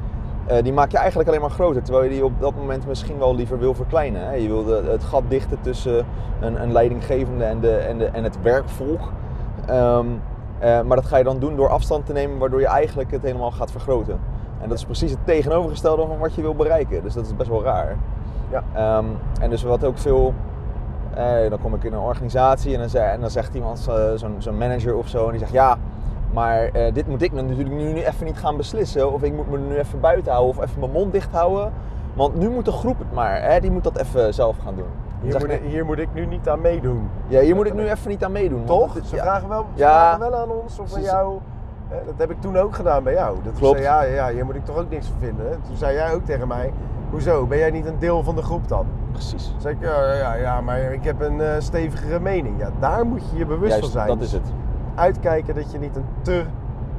eh, 0.46 0.62
die 0.62 0.72
maak 0.72 0.90
je 0.90 0.96
eigenlijk 0.98 1.28
alleen 1.28 1.40
maar 1.40 1.50
groter, 1.50 1.82
terwijl 1.82 2.04
je 2.04 2.10
die 2.10 2.24
op 2.24 2.40
dat 2.40 2.54
moment 2.56 2.86
misschien 2.86 3.18
wel 3.18 3.34
liever 3.34 3.58
wil 3.58 3.74
verkleinen. 3.74 4.24
Hè? 4.26 4.32
Je 4.34 4.48
wil 4.48 4.64
de- 4.64 4.82
het 4.90 5.04
gat 5.04 5.22
dichten 5.28 5.58
tussen 5.60 6.06
een, 6.40 6.62
een 6.62 6.72
leidinggevende 6.72 7.44
en, 7.44 7.60
de, 7.60 7.76
en, 7.76 7.98
de, 7.98 8.04
en 8.06 8.24
het 8.24 8.42
werkvolk. 8.42 9.00
Ehm, 9.66 10.06
eh, 10.58 10.80
maar 10.80 10.96
dat 10.96 11.06
ga 11.06 11.16
je 11.16 11.24
dan 11.24 11.38
doen 11.38 11.56
door 11.56 11.68
afstand 11.68 12.06
te 12.06 12.12
nemen, 12.12 12.38
waardoor 12.38 12.60
je 12.60 12.66
eigenlijk 12.66 13.10
het 13.10 13.22
helemaal 13.22 13.50
gaat 13.50 13.70
vergroten. 13.70 14.18
En 14.60 14.68
dat 14.68 14.78
is 14.78 14.84
precies 14.84 15.10
het 15.10 15.20
tegenovergestelde 15.24 16.06
van 16.06 16.18
wat 16.18 16.34
je 16.34 16.42
wil 16.42 16.54
bereiken. 16.54 17.02
Dus 17.02 17.14
dat 17.14 17.24
is 17.26 17.36
best 17.36 17.48
wel 17.50 17.62
raar. 17.62 17.96
Ja. 18.50 18.62
Ehm, 18.74 19.04
en 19.40 19.50
dus 19.50 19.62
wat 19.62 19.84
ook 19.84 19.98
veel. 19.98 20.34
Eh, 21.14 21.50
dan 21.50 21.60
kom 21.60 21.74
ik 21.74 21.84
in 21.84 21.92
een 21.92 21.98
organisatie 21.98 22.72
en 22.74 22.80
dan, 22.80 22.88
ze- 22.88 22.98
en 22.98 23.20
dan 23.20 23.30
zegt 23.30 23.54
iemand, 23.54 23.86
eh, 23.88 23.94
zo'n 24.38 24.58
manager 24.58 24.94
of 24.96 25.08
zo, 25.08 25.24
en 25.24 25.30
die 25.30 25.38
zegt 25.40 25.52
ja. 25.52 25.76
Maar 26.32 26.64
eh, 26.64 26.94
dit 26.94 27.08
moet 27.08 27.22
ik 27.22 27.32
natuurlijk 27.32 27.70
nu, 27.70 27.92
nu 27.92 28.02
even 28.02 28.24
niet 28.26 28.38
gaan 28.38 28.56
beslissen. 28.56 29.12
Of 29.12 29.22
ik 29.22 29.32
moet 29.34 29.50
me 29.50 29.58
nu 29.58 29.76
even 29.78 30.00
buiten 30.00 30.32
houden 30.32 30.56
of 30.56 30.64
even 30.64 30.80
mijn 30.80 30.92
mond 30.92 31.12
dicht 31.12 31.32
houden. 31.32 31.72
Want 32.14 32.34
nu 32.36 32.50
moet 32.50 32.64
de 32.64 32.72
groep 32.72 32.98
het 32.98 33.12
maar. 33.12 33.42
Hè? 33.42 33.60
Die 33.60 33.70
moet 33.70 33.84
dat 33.84 33.98
even 33.98 34.34
zelf 34.34 34.56
gaan 34.64 34.74
doen. 34.76 34.86
Hier 35.22 35.32
zeg 35.32 35.40
moet, 35.40 35.50
ik, 35.50 35.60
hier 35.64 35.84
moet 35.84 35.98
ik 35.98 36.08
nu 36.12 36.26
niet 36.26 36.48
aan 36.48 36.60
meedoen. 36.60 37.08
ja, 37.28 37.40
hier 37.40 37.54
moet 37.54 37.66
ik 37.66 37.74
nu 37.74 37.88
even 37.90 38.08
niet 38.10 38.24
aan 38.24 38.32
meedoen. 38.32 38.64
Toch? 38.64 38.92
Ze, 39.04 39.16
ja. 39.16 39.22
vragen 39.22 39.48
wel, 39.48 39.66
ze 39.74 39.80
Ja. 39.80 39.88
vragen 39.90 40.30
wel 40.30 40.34
aan 40.40 40.50
ons 40.50 40.78
of 40.78 40.94
aan 40.94 41.02
jou 41.02 41.38
Hè, 41.88 41.96
Dat 42.06 42.14
heb 42.16 42.30
ik 42.30 42.40
toen 42.40 42.56
ook 42.58 42.74
gedaan 42.74 43.02
bij 43.02 43.12
jou. 43.12 43.36
Dat 43.44 43.52
Klopt. 43.54 43.78
zei, 43.82 43.88
ja, 43.88 44.02
ja, 44.26 44.34
hier 44.34 44.44
moet 44.44 44.54
ik 44.54 44.64
toch 44.64 44.76
ook 44.78 44.90
niks 44.90 45.06
van 45.06 45.16
vinden. 45.18 45.50
Toen 45.66 45.76
zei 45.76 45.94
jij 45.94 46.14
ook 46.14 46.24
tegen 46.24 46.48
mij, 46.48 46.72
hoezo, 47.10 47.46
ben 47.46 47.58
jij 47.58 47.70
niet 47.70 47.86
een 47.86 47.98
deel 47.98 48.22
van 48.22 48.36
de 48.36 48.42
groep 48.42 48.68
dan? 48.68 48.86
Precies. 49.12 49.54
Zei 49.58 49.74
ik, 49.74 49.82
ja, 49.82 50.14
ja, 50.14 50.34
ja 50.34 50.60
maar 50.60 50.80
ik 50.80 51.04
heb 51.04 51.20
een 51.20 51.40
eh, 51.40 51.54
stevigere 51.58 52.20
mening. 52.20 52.58
Ja, 52.58 52.70
daar 52.78 53.06
moet 53.06 53.22
je 53.30 53.38
je 53.38 53.46
bewust 53.46 53.70
Juist, 53.70 53.80
van 53.80 53.90
zijn. 53.90 54.06
dat 54.06 54.20
is 54.20 54.32
het. 54.32 54.52
Uitkijken 54.94 55.54
dat 55.54 55.72
je 55.72 55.78
niet 55.78 55.96
een 55.96 56.04
te 56.22 56.44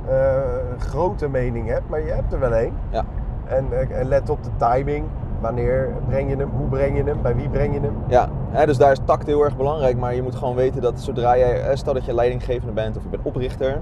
eh, 0.08 0.42
grote 0.78 1.28
mening 1.28 1.68
hebt, 1.68 1.90
maar 1.90 2.02
je 2.02 2.12
hebt 2.12 2.34
er 2.34 2.40
wel 2.40 2.54
één. 2.54 2.74
Ja. 2.90 3.04
En, 3.46 3.66
eh, 3.72 4.00
en 4.00 4.08
let 4.08 4.30
op 4.30 4.44
de 4.44 4.50
timing. 4.58 5.06
Wanneer 5.40 5.90
breng 6.08 6.30
je 6.30 6.36
hem? 6.36 6.50
Hoe 6.58 6.68
breng 6.68 6.98
je 6.98 7.04
hem? 7.04 7.22
Bij 7.22 7.36
wie 7.36 7.50
breng 7.50 7.74
je 7.74 7.80
hem? 7.80 7.96
Ja, 8.08 8.30
hè, 8.50 8.66
dus 8.66 8.78
daar 8.78 8.92
is 8.92 9.00
tact 9.06 9.28
heel 9.28 9.44
erg 9.44 9.58
belangrijk. 9.58 9.98
Maar 9.98 10.16
je 10.16 10.22
moet 10.22 10.36
gewoon 10.36 10.56
weten 10.56 10.82
dat 10.82 11.00
zodra 11.00 11.38
jij, 11.38 11.76
stel 11.76 11.94
dat 11.94 12.06
je 12.06 12.14
leidinggevende 12.14 12.74
bent 12.74 12.98
of 12.98 13.04
je 13.04 13.10
bent 13.10 13.24
oprichter, 13.24 13.80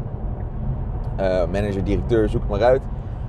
manager, 1.51 1.83
directeur, 1.83 2.29
zoek 2.29 2.41
het 2.41 2.49
maar 2.49 2.63
uit. 2.63 2.81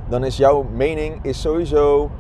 Dan 0.09 0.25
is 0.25 0.37
jouw 0.37 0.67
mening 0.73 1.19
is 1.23 1.41
sowieso, 1.41 2.11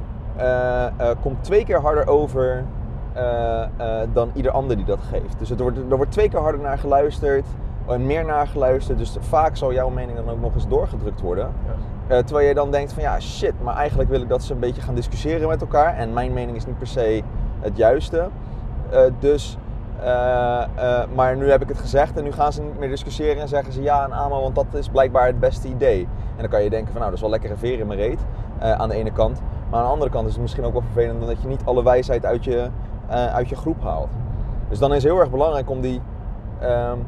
komt 1.21 1.45
twee 1.45 1.65
keer 1.65 1.81
harder 1.81 2.07
over 2.09 2.65
eh, 3.13 3.63
eh, 3.63 4.09
dan 4.13 4.31
ieder 4.35 4.53
ander 4.53 4.77
die 4.77 4.85
dat 4.85 4.99
geeft. 5.11 5.39
Dus 5.39 5.49
het 5.49 5.61
wordt, 5.61 5.79
er 5.79 5.97
wordt 5.97 6.13
twee 6.13 6.29
keer 6.29 6.41
harder 6.41 6.61
naar 6.61 6.79
geluisterd 6.79 7.47
en 7.89 8.07
meer 8.07 8.25
naar 8.25 8.47
geluisterd. 8.47 8.99
Dus 8.99 9.17
vaak 9.21 9.57
zal 9.57 9.73
jouw 9.73 9.89
mening 9.89 10.17
dan 10.17 10.31
ook 10.31 10.41
nog 10.41 10.55
eens 10.55 10.69
doorgedrukt 10.69 11.21
worden. 11.21 11.53
Eh, 12.07 12.19
terwijl 12.19 12.49
je 12.49 12.55
dan 12.55 12.71
denkt 12.71 12.93
van 12.93 13.03
ja 13.03 13.21
shit, 13.21 13.53
maar 13.63 13.77
eigenlijk 13.77 14.11
wil 14.11 14.21
ik 14.21 14.29
dat 14.29 14.43
ze 14.43 14.53
een 14.53 14.59
beetje 14.59 14.83
gaan 14.83 14.95
discussiëren 14.95 15.49
met 15.49 15.61
elkaar. 15.61 15.97
En 15.97 16.13
mijn 16.13 16.33
mening 16.33 16.57
is 16.57 16.67
niet 16.67 16.79
per 16.79 16.87
se 16.87 17.23
het 17.61 17.77
juiste. 17.77 18.29
Eh, 18.91 19.03
dus, 19.19 19.59
eh, 20.03 20.63
eh, 20.63 21.09
maar 21.15 21.37
nu 21.37 21.51
heb 21.51 21.63
ik 21.63 21.69
het 21.69 21.79
gezegd 21.79 22.17
en 22.17 22.25
nu 22.25 22.33
gaan 22.33 22.53
ze 22.53 22.63
niet 22.63 22.79
meer 22.79 22.89
discussiëren 22.89 23.43
en 23.43 23.49
zeggen 23.49 23.73
ze 23.73 23.83
ja 23.83 24.05
en 24.05 24.13
amen, 24.13 24.41
want 24.41 24.55
dat 24.55 24.67
is 24.73 24.89
blijkbaar 24.89 25.27
het 25.27 25.41
beste 25.41 25.69
idee. 25.69 26.01
En 26.01 26.41
dan 26.41 26.49
kan 26.49 26.63
je 26.63 26.71
denken 26.71 26.93
van 26.93 27.01
nou, 27.01 27.05
dat 27.05 27.15
is 27.15 27.21
wel 27.21 27.31
lekker 27.31 27.51
een 27.51 27.59
veer 27.59 27.79
in 27.79 27.87
mijn 27.87 27.99
reet 27.99 28.19
eh, 28.59 28.73
aan 28.73 28.89
de 28.89 28.95
ene 28.95 29.13
kant. 29.13 29.41
Maar 29.71 29.81
aan 29.81 29.87
de 29.87 29.93
andere 29.93 30.11
kant 30.11 30.27
is 30.27 30.33
het 30.33 30.43
misschien 30.43 30.65
ook 30.65 30.73
wel 30.73 30.83
vervelend 30.93 31.27
dat 31.27 31.43
je 31.43 31.49
niet 31.49 31.62
alle 31.65 31.83
wijsheid 31.83 32.25
uit 32.27 32.45
je, 32.45 32.69
eh, 33.09 33.35
uit 33.35 33.49
je 33.49 33.57
groep 33.57 33.83
haalt. 33.83 34.09
Dus 34.69 34.79
dan 34.79 34.91
is 34.95 35.03
het 35.03 35.12
heel 35.12 35.21
erg 35.21 35.31
belangrijk 35.31 35.71
om 35.71 35.81
die, 35.81 36.00
ehm, 36.61 36.99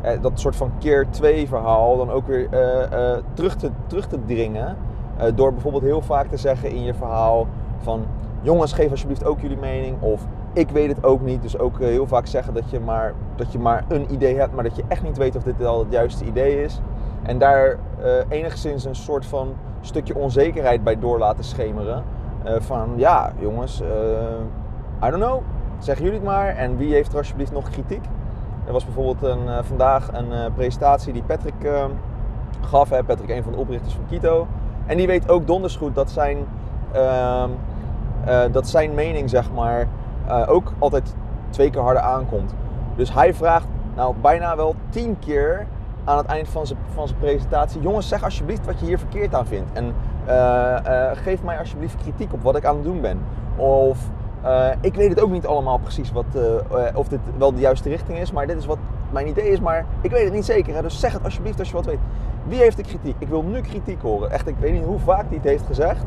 eh, 0.00 0.22
dat 0.22 0.40
soort 0.40 0.56
van 0.56 0.72
keer 0.78 1.06
2 1.10 1.48
verhaal 1.48 1.96
dan 1.96 2.10
ook 2.10 2.26
weer 2.26 2.48
eh, 2.50 3.16
terug, 3.34 3.56
te, 3.56 3.70
terug 3.86 4.06
te 4.06 4.24
dringen. 4.24 4.76
Door 5.34 5.52
bijvoorbeeld 5.52 5.82
heel 5.82 6.02
vaak 6.02 6.26
te 6.26 6.36
zeggen 6.36 6.70
in 6.70 6.82
je 6.82 6.94
verhaal 6.94 7.46
van 7.78 8.06
jongens 8.40 8.72
geef 8.72 8.90
alsjeblieft 8.90 9.24
ook 9.24 9.40
jullie 9.40 9.56
mening 9.56 10.02
of 10.02 10.26
ik 10.52 10.70
weet 10.70 10.88
het 10.88 11.04
ook 11.04 11.20
niet. 11.20 11.42
Dus 11.42 11.58
ook 11.58 11.78
heel 11.78 12.06
vaak 12.06 12.26
zeggen 12.26 12.54
dat 12.54 12.70
je, 12.70 12.80
maar, 12.80 13.14
dat 13.36 13.52
je 13.52 13.58
maar 13.58 13.84
een 13.88 14.12
idee 14.12 14.36
hebt, 14.36 14.54
maar 14.54 14.64
dat 14.64 14.76
je 14.76 14.84
echt 14.88 15.02
niet 15.02 15.16
weet 15.16 15.36
of 15.36 15.42
dit 15.42 15.56
wel 15.56 15.78
het 15.78 15.92
juiste 15.92 16.24
idee 16.24 16.62
is. 16.62 16.80
En 17.22 17.38
daar 17.38 17.78
enigszins 18.28 18.84
een 18.84 18.94
soort 18.94 19.26
van 19.26 19.54
stukje 19.80 20.16
onzekerheid 20.16 20.84
bij 20.84 20.98
door 20.98 21.18
laten 21.18 21.44
schemeren. 21.44 22.04
Eh, 22.44 22.54
van 22.58 22.92
ja 22.96 23.32
jongens, 23.38 23.80
eh, 23.80 25.06
I 25.06 25.10
don't 25.10 25.22
know, 25.22 25.40
zeggen 25.78 26.04
jullie 26.04 26.18
het 26.18 26.28
maar. 26.28 26.56
En 26.56 26.76
wie 26.76 26.92
heeft 26.92 27.12
er 27.12 27.18
alsjeblieft 27.18 27.52
nog 27.52 27.70
kritiek? 27.70 28.04
Er 28.66 28.72
was 28.72 28.84
bijvoorbeeld 28.84 29.22
een, 29.22 29.48
eh, 29.48 29.58
vandaag 29.62 30.08
een 30.12 30.52
presentatie 30.54 31.12
die 31.12 31.22
Patrick 31.22 31.68
gaf. 32.60 32.90
Hè. 32.90 33.04
Patrick, 33.04 33.30
een 33.30 33.42
van 33.42 33.52
de 33.52 33.58
oprichters 33.58 33.94
van 33.94 34.04
Kito. 34.08 34.46
En 34.86 34.96
die 34.96 35.06
weet 35.06 35.28
ook 35.28 35.46
donders 35.46 35.76
goed 35.76 35.94
dat 35.94 36.10
zijn, 36.10 36.36
ehm, 36.92 37.50
eh, 38.24 38.40
dat 38.52 38.68
zijn 38.68 38.94
mening, 38.94 39.30
zeg 39.30 39.52
maar, 39.52 39.88
ook 40.46 40.72
altijd 40.78 41.14
twee 41.50 41.70
keer 41.70 41.80
harder 41.80 42.02
aankomt. 42.02 42.54
Dus 42.96 43.14
hij 43.14 43.34
vraagt 43.34 43.66
nou 43.96 44.14
bijna 44.20 44.56
wel 44.56 44.74
tien 44.88 45.18
keer 45.18 45.66
aan 46.10 46.16
het 46.16 46.26
eind 46.26 46.48
van 46.48 46.66
zijn, 46.66 46.78
van 46.94 47.08
zijn 47.08 47.20
presentatie: 47.20 47.80
Jongens, 47.80 48.08
zeg 48.08 48.24
alsjeblieft 48.24 48.66
wat 48.66 48.80
je 48.80 48.86
hier 48.86 48.98
verkeerd 48.98 49.34
aan 49.34 49.46
vindt. 49.46 49.72
En 49.72 49.94
eh, 50.26 51.10
eh, 51.10 51.16
geef 51.16 51.42
mij 51.42 51.58
alsjeblieft 51.58 51.96
kritiek 51.96 52.32
op 52.32 52.42
wat 52.42 52.56
ik 52.56 52.64
aan 52.64 52.74
het 52.74 52.84
doen 52.84 53.00
ben. 53.00 53.20
Of 53.56 53.98
eh, 54.42 54.68
ik 54.80 54.94
weet 54.94 55.08
het 55.08 55.20
ook 55.20 55.30
niet 55.30 55.46
allemaal 55.46 55.78
precies 55.78 56.12
wat, 56.12 56.24
of 56.94 57.08
dit 57.08 57.20
wel 57.38 57.52
de 57.52 57.60
juiste 57.60 57.88
richting 57.88 58.18
is, 58.18 58.32
maar 58.32 58.46
dit 58.46 58.56
is 58.56 58.66
wat 58.66 58.78
mijn 59.10 59.28
idee 59.28 59.50
is, 59.50 59.60
maar 59.60 59.84
ik 60.00 60.10
weet 60.10 60.24
het 60.24 60.32
niet 60.32 60.44
zeker. 60.44 60.74
Hè? 60.74 60.82
Dus 60.82 61.00
zeg 61.00 61.12
het 61.12 61.24
alsjeblieft 61.24 61.58
als 61.58 61.68
je 61.68 61.74
wat 61.74 61.86
weet. 61.86 61.98
Wie 62.46 62.58
heeft 62.58 62.76
de 62.76 62.82
kritiek? 62.82 63.16
Ik 63.18 63.28
wil 63.28 63.42
nu 63.42 63.60
kritiek 63.60 64.02
horen. 64.02 64.30
Echt, 64.30 64.48
ik 64.48 64.56
weet 64.58 64.72
niet 64.72 64.84
hoe 64.84 64.98
vaak 64.98 65.26
hij 65.26 65.36
het 65.36 65.44
heeft 65.44 65.66
gezegd. 65.66 66.04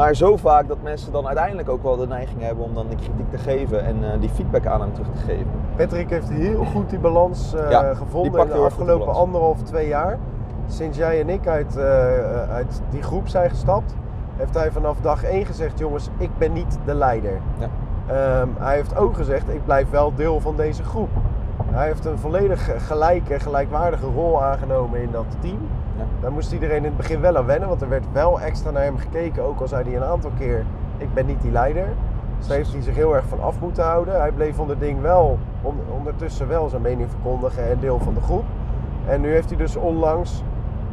Maar 0.00 0.14
zo 0.14 0.36
vaak 0.36 0.68
dat 0.68 0.82
mensen 0.82 1.12
dan 1.12 1.26
uiteindelijk 1.26 1.68
ook 1.68 1.82
wel 1.82 1.96
de 1.96 2.06
neiging 2.06 2.40
hebben 2.40 2.64
om 2.64 2.74
dan 2.74 2.88
die 2.88 2.96
kritiek 2.96 3.30
te 3.30 3.38
geven 3.38 3.84
en 3.84 4.12
eh, 4.12 4.20
die 4.20 4.28
feedback 4.28 4.66
aan 4.66 4.80
hem 4.80 4.92
terug 4.92 5.08
te 5.10 5.20
geven. 5.20 5.46
Patrick 5.76 6.10
heeft 6.10 6.28
heel 6.28 6.64
goed 6.64 6.90
die 6.90 6.98
balans 6.98 7.54
Ja, 7.70 7.88
die 7.88 7.96
gevonden 7.96 8.40
in 8.40 8.46
de 8.46 8.54
afgelopen 8.54 9.14
anderhalf, 9.14 9.62
twee 9.62 9.88
jaar. 9.88 10.18
Sinds 10.66 10.98
jij 10.98 11.20
en 11.20 11.28
ik 11.28 11.46
uit, 11.46 11.76
eh, 11.76 12.50
uit 12.50 12.82
die 12.90 13.02
groep 13.02 13.28
zijn 13.28 13.50
gestapt, 13.50 13.94
heeft 14.36 14.54
hij 14.54 14.70
vanaf 14.70 15.00
dag 15.00 15.24
één 15.24 15.46
gezegd: 15.46 15.78
jongens, 15.78 16.08
ik 16.18 16.30
ben 16.38 16.52
niet 16.52 16.78
de 16.84 16.94
leider. 16.94 17.40
Ja. 17.58 17.68
Ehm, 18.06 18.48
hij 18.58 18.74
heeft 18.74 18.96
ook 18.96 19.16
gezegd: 19.16 19.48
ik 19.48 19.64
blijf 19.64 19.90
wel 19.90 20.14
deel 20.14 20.40
van 20.40 20.56
deze 20.56 20.82
groep. 20.82 21.10
Hij 21.70 21.86
heeft 21.86 22.04
een 22.04 22.18
volledig 22.18 22.86
gelijke, 22.86 23.40
gelijkwaardige 23.40 24.06
rol 24.06 24.42
aangenomen 24.42 25.00
in 25.00 25.10
dat 25.10 25.26
team. 25.40 25.68
Daar 26.20 26.32
moest 26.32 26.52
iedereen 26.52 26.76
in 26.76 26.84
het 26.84 26.96
begin 26.96 27.20
wel 27.20 27.36
aan 27.36 27.46
wennen, 27.46 27.68
want 27.68 27.82
er 27.82 27.88
werd 27.88 28.04
wel 28.12 28.40
extra 28.40 28.70
naar 28.70 28.82
hem 28.82 28.98
gekeken. 28.98 29.42
Ook 29.42 29.60
al 29.60 29.68
zei 29.68 29.84
hij 29.84 29.96
een 29.96 30.04
aantal 30.04 30.30
keer: 30.38 30.64
ik 30.96 31.14
ben 31.14 31.26
niet 31.26 31.42
die 31.42 31.50
leider. 31.52 31.86
Dus 32.38 32.46
daar 32.48 32.56
heeft 32.56 32.72
hij 32.72 32.82
zich 32.82 32.94
heel 32.94 33.14
erg 33.14 33.24
van 33.26 33.42
af 33.42 33.60
moeten 33.60 33.84
houden. 33.84 34.20
Hij 34.20 34.32
bleef 34.32 34.58
onder 34.58 34.78
ding 34.78 35.00
wel, 35.00 35.38
on- 35.62 35.80
ondertussen 35.98 36.48
wel 36.48 36.68
zijn 36.68 36.82
mening 36.82 37.10
verkondigen 37.10 37.70
en 37.70 37.78
deel 37.80 37.98
van 37.98 38.14
de 38.14 38.20
groep. 38.20 38.44
En 39.08 39.20
nu 39.20 39.32
heeft 39.32 39.48
hij 39.48 39.58
dus 39.58 39.76
onlangs 39.76 40.42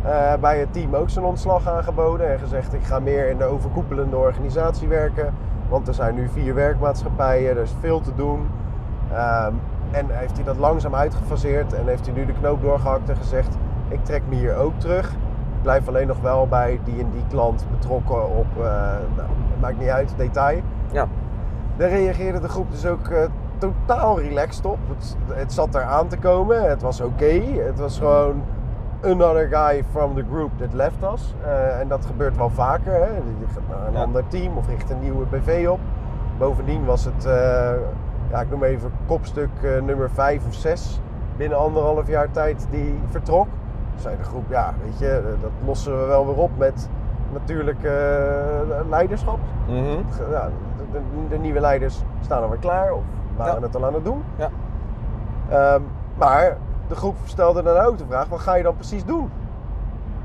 eh, 0.04 0.34
bij 0.40 0.60
het 0.60 0.74
team 0.74 0.96
ook 0.96 1.10
zijn 1.10 1.26
ontslag 1.26 1.68
aangeboden 1.68 2.32
en 2.32 2.40
gezegd: 2.40 2.74
ik 2.74 2.84
ga 2.84 3.00
meer 3.00 3.30
in 3.30 3.38
de 3.38 3.44
overkoepelende 3.44 4.16
organisatie 4.18 4.88
werken. 4.88 5.34
Want 5.70 5.88
er 5.88 5.94
zijn 5.94 6.16
nu 6.16 6.30
vier 6.30 6.54
werkmaatschappijen, 6.56 7.50
er 7.50 7.62
is 7.64 7.74
veel 7.80 8.02
te 8.02 8.16
doen. 8.16 8.48
Ehm, 9.14 9.54
en 9.92 10.06
heeft 10.10 10.36
hij 10.36 10.46
dat 10.46 10.58
langzaam 10.58 10.96
uitgefaseerd 10.96 11.74
en 11.74 11.88
heeft 11.88 12.06
hij 12.06 12.16
nu 12.16 12.26
de 12.26 12.34
knoop 12.34 12.62
doorgehakt 12.62 13.10
en 13.10 13.16
gezegd: 13.16 13.58
ik 13.88 14.04
trek 14.06 14.22
me 14.30 14.36
hier 14.36 14.56
ook 14.56 14.80
terug. 14.80 15.12
Ik 15.12 15.64
blijf 15.64 15.88
alleen 15.88 16.08
nog 16.08 16.20
wel 16.22 16.48
bij 16.48 16.80
die 16.84 17.00
en 17.00 17.10
die 17.12 17.24
klant 17.30 17.66
betrokken 17.72 18.30
op, 18.30 18.46
nou, 18.56 19.28
het 19.52 19.62
maakt 19.62 19.80
niet 19.80 19.90
uit, 19.90 20.14
detail. 20.18 20.60
Ja. 20.92 21.08
Daar 21.78 21.90
reageerde 21.90 22.40
de 22.40 22.48
groep 22.50 22.72
dus 22.72 22.86
ook 22.86 23.08
eh, 23.08 23.24
totaal 23.58 24.20
relaxed 24.20 24.66
op. 24.66 24.78
Het, 24.88 25.18
het 25.34 25.54
zat 25.54 25.76
er 25.76 25.84
aan 25.84 26.08
te 26.08 26.18
komen, 26.18 26.70
het 26.70 26.82
was 26.82 27.02
oké. 27.02 27.42
Het 27.58 27.80
was 27.80 27.98
gewoon 27.98 28.42
another 29.04 29.48
guy 29.52 29.84
from 29.92 30.16
the 30.16 30.24
group 30.32 30.52
that 30.58 30.74
left 30.74 31.04
us. 31.14 31.36
Eh, 31.44 31.80
en 31.80 31.88
dat 31.88 32.06
gebeurt 32.06 32.38
wel 32.38 32.50
vaker. 32.50 32.94
Hè. 32.94 33.06
Je 33.16 33.46
gaat 33.54 33.78
naar 33.78 33.88
een 33.88 33.94
Ja. 33.94 34.02
ander 34.02 34.28
team 34.28 34.58
of 34.58 34.68
richt 34.68 34.90
een 34.90 35.00
nieuwe 35.00 35.26
BV 35.26 35.68
op. 35.70 35.80
Bovendien 36.38 36.86
was 36.86 37.06
het, 37.06 37.24
ja, 38.32 38.42
ik 38.42 38.50
noem 38.50 38.64
even 38.64 38.92
kopstuk 39.06 39.50
nummer 39.86 40.10
5 40.10 40.46
of 40.48 40.54
6 40.54 41.00
binnen 41.38 41.58
anderhalf 41.58 42.08
jaar 42.08 42.32
tijd 42.32 42.68
die 42.70 43.00
vertrok. 43.10 43.48
Zei 43.98 44.18
de 44.18 44.24
groep, 44.24 44.44
ja, 44.50 44.74
weet 44.84 45.00
je, 45.00 45.10
eh, 45.10 45.42
dat 45.42 45.52
lossen 45.66 46.00
we 46.00 46.06
wel 46.06 46.26
weer 46.26 46.36
op 46.38 46.52
met 46.58 46.90
natuurlijk 47.34 47.84
eh, 47.84 47.92
leiderschap. 48.90 49.40
Mhm. 49.68 50.32
Ja, 50.32 50.50
de, 50.78 50.84
de- 50.92 51.28
de 51.30 51.38
nieuwe 51.38 51.60
leiders 51.60 52.04
staan 52.22 52.42
alweer 52.44 52.58
klaar 52.60 52.94
of 52.94 53.02
waren 53.38 53.56
Ja. 53.56 53.62
het 53.62 53.76
al 53.76 53.86
aan 53.86 53.94
het 53.94 54.06
doen. 54.06 54.24
Ja. 54.36 54.50
Ehm, 55.50 55.82
maar 56.18 56.58
de 56.88 56.96
groep 56.96 57.16
stelde 57.24 57.64
dan 57.64 57.78
ook 57.78 57.98
de 57.98 58.06
vraag, 58.08 58.28
wat 58.28 58.40
ga 58.40 58.56
je 58.56 58.64
dan 58.64 58.76
precies 58.76 59.06
doen? 59.06 59.30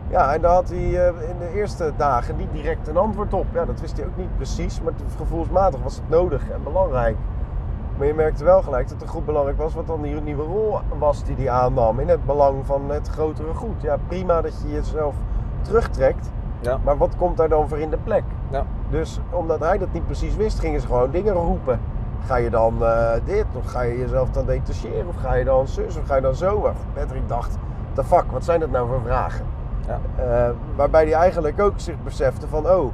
Ja, 0.09 0.35
en 0.35 0.41
daar 0.41 0.52
had 0.52 0.69
hij 0.69 0.79
eh, 1.07 1.29
in 1.31 1.38
de 1.38 1.52
eerste 1.55 1.93
dagen 1.97 2.37
niet 2.37 2.52
direct 2.52 2.88
een 2.88 2.97
antwoord 2.97 3.33
op. 3.35 3.47
Ja, 3.52 3.64
dat 3.64 3.81
wist 3.81 3.97
hij 3.97 4.07
ook 4.07 4.17
niet 4.17 4.37
precies, 4.37 4.83
maar 4.83 4.93
gevoelsmatig 5.17 5.83
was 5.83 5.95
het 5.97 6.09
nodig 6.09 6.50
en 6.50 6.62
belangrijk. 6.62 7.17
Maar 7.99 8.06
je 8.06 8.14
merkte 8.14 8.44
wel 8.44 8.62
gelijk 8.62 8.88
dat 8.88 9.00
de 9.00 9.06
groep 9.06 9.26
belangrijk 9.26 9.58
was, 9.58 9.75
wat 9.75 9.87
dan 9.87 10.02
die 10.02 10.20
nieuwe 10.20 10.44
rol 10.44 10.78
was 10.99 11.25
die 11.25 11.37
hij 11.37 11.50
aannam 11.50 12.00
in 12.00 12.08
het 12.08 12.25
belang 12.26 12.66
van 12.66 12.90
het 12.90 13.08
grotere 13.08 13.54
goed. 13.54 13.82
Ja, 13.82 13.96
prima 14.06 14.40
dat 14.40 14.62
je 14.62 14.72
jezelf 14.72 15.14
terugtrekt, 15.61 16.30
Ja. 16.61 16.78
maar 16.84 16.96
wat 16.96 17.16
komt 17.16 17.37
daar 17.37 17.49
dan 17.49 17.68
voor 17.68 17.78
in 17.78 17.90
de 17.90 17.99
plek? 18.04 18.22
Ja. 18.50 18.64
Dus 18.90 19.20
omdat 19.30 19.61
hij 19.61 19.78
dat 19.78 19.92
niet 19.92 20.06
precies 20.06 20.37
wist, 20.37 20.58
gingen 20.61 20.80
ze 20.80 20.87
gewoon 20.87 21.11
dingen 21.11 21.32
roepen. 21.32 21.80
Ga 22.26 22.37
je 22.37 22.50
dan 22.50 22.84
eh, 22.84 23.12
dit, 23.25 23.44
of 23.52 23.66
ga 23.66 23.82
je 23.82 23.99
jezelf 23.99 24.30
dan 24.30 24.46
detacheren, 24.46 25.08
of 25.08 25.16
ga 25.16 25.34
je 25.34 25.44
dan 25.44 25.68
zus, 25.68 25.96
of 25.96 26.06
ga 26.06 26.14
je 26.14 26.20
dan 26.20 26.34
zo? 26.34 26.61
Maar 26.61 26.72
Patrick 26.94 27.28
dacht, 27.28 27.56
the 27.92 28.04
fuck, 28.04 28.25
wat 28.30 28.44
zijn 28.44 28.61
dat 28.61 28.70
nou 28.70 28.88
voor 28.88 29.00
vragen? 29.04 29.44
Ja. 29.87 29.99
Eh, 30.25 30.50
waarbij 30.76 31.04
hij 31.04 31.12
eigenlijk 31.12 31.61
ook 31.61 31.72
zich 31.76 32.02
besefte 32.04 32.49
van, 32.49 32.68
oh, 32.68 32.92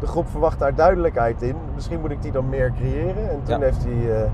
de 0.00 0.06
groep 0.06 0.28
verwacht 0.28 0.58
daar 0.58 0.74
duidelijkheid 0.74 1.42
in. 1.42 1.56
Misschien 1.74 2.00
moet 2.00 2.10
ik 2.10 2.22
die 2.22 2.32
dan 2.32 2.48
meer 2.48 2.72
creëren. 2.72 3.30
En 3.30 3.42
toen 3.42 3.58
Ja. 3.58 3.64
heeft 3.64 3.84
hij 3.84 4.22
eh, 4.22 4.30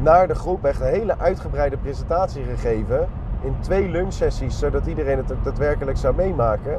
naar 0.00 0.26
de 0.28 0.34
groep 0.34 0.64
echt 0.64 0.80
een 0.80 0.86
hele 0.86 1.18
uitgebreide 1.18 1.76
presentatie 1.76 2.44
gegeven. 2.44 3.08
In 3.40 3.54
twee 3.60 3.88
lunchsessies, 3.88 4.58
zodat 4.58 4.86
iedereen 4.86 5.16
het 5.16 5.32
ook 5.32 5.44
daadwerkelijk 5.44 5.96
zou 5.96 6.14
meemaken. 6.14 6.78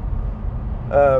Eh, 0.89 1.15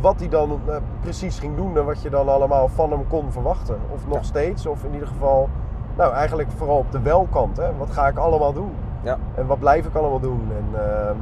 wat 0.00 0.18
hij 0.18 0.28
dan 0.28 0.60
eh, 0.66 0.74
precies 1.00 1.38
ging 1.38 1.56
doen 1.56 1.76
en 1.76 1.84
wat 1.84 2.02
je 2.02 2.10
dan 2.10 2.28
allemaal 2.28 2.68
van 2.68 2.90
hem 2.90 3.06
kon 3.08 3.32
verwachten. 3.32 3.76
Of 3.90 4.06
nog 4.06 4.16
Ja. 4.16 4.22
steeds, 4.22 4.66
of 4.66 4.84
in 4.84 4.92
ieder 4.92 5.08
geval, 5.08 5.48
nou 5.96 6.12
eigenlijk 6.12 6.50
vooral 6.56 6.76
op 6.78 6.92
de 6.92 7.00
welkant. 7.00 7.56
Hè? 7.56 7.76
Wat 7.78 7.90
ga 7.90 8.06
ik 8.08 8.16
allemaal 8.16 8.52
doen? 8.52 8.72
Ja. 9.02 9.16
En 9.34 9.46
wat 9.46 9.58
blijf 9.58 9.86
ik 9.86 9.94
allemaal 9.94 10.20
doen? 10.20 10.50
En 10.56 10.80
ehm, 10.80 11.16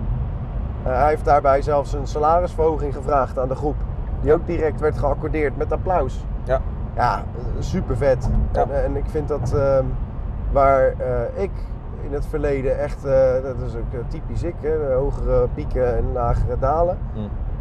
Eh, 0.85 0.93
hij 0.99 1.09
heeft 1.09 1.25
daarbij 1.25 1.63
zelfs 1.63 1.93
een 1.93 2.07
salarisverhoging 2.07 2.95
gevraagd 2.95 3.39
aan 3.39 3.49
de 3.49 3.55
groep. 3.55 3.75
Die 4.21 4.33
ook 4.33 4.47
direct 4.47 4.81
werd 4.81 4.99
geaccordeerd 4.99 5.57
met 5.57 5.73
applaus. 5.73 6.25
Ja. 6.45 6.61
Ja, 6.95 7.25
super 7.59 7.97
vet. 7.97 8.31
Ja. 8.53 8.63
En, 8.63 8.85
en 8.85 8.97
ik 8.97 9.05
vind 9.07 9.29
dat 9.29 9.53
ehm, 9.55 9.85
waar 10.53 10.95
eh, 10.99 11.43
ik 11.43 11.51
in 12.11 12.13
het 12.13 12.27
verleden 12.27 12.79
echt, 12.79 13.05
eh, 13.05 13.33
dat 13.43 13.57
is 13.67 13.75
ook 13.75 13.93
eh, 13.93 13.99
typisch 14.09 14.43
ik, 14.43 14.55
hè, 14.61 14.95
hogere 14.95 15.49
pieken 15.55 15.97
en 15.97 16.13
lagere 16.13 16.59
dalen. 16.59 16.99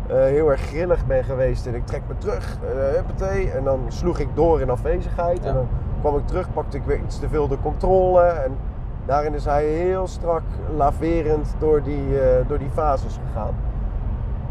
Eh, 0.08 0.16
heel 0.16 0.50
erg 0.50 0.62
grillig 0.62 1.06
ben 1.06 1.24
geweest 1.24 1.68
en 1.68 1.76
ik 1.76 1.86
trek 1.86 2.02
me 2.08 2.18
terug, 2.18 2.58
huppatee, 2.94 3.52
en 3.52 3.64
dan 3.64 3.80
sloeg 3.88 4.20
ik 4.20 4.28
door 4.34 4.62
in 4.62 4.70
afwezigheid. 4.70 5.44
Ja. 5.44 5.50
En 5.50 5.54
dan 5.54 5.68
kwam 6.00 6.18
ik 6.18 6.28
terug, 6.28 6.54
pakte 6.54 6.78
ik 6.78 6.84
weer 6.84 7.00
iets 7.06 7.20
te 7.20 7.30
veel 7.30 7.48
de 7.48 7.58
controle. 7.62 8.22
En 8.22 8.58
daarin 9.06 9.34
is 9.34 9.46
hij 9.46 9.66
heel 9.66 10.08
strak 10.08 10.44
laverend 10.76 11.56
door 11.60 11.84
die, 11.84 12.20
door 12.48 12.58
die 12.58 12.70
fases 12.70 13.20
gegaan. 13.28 13.54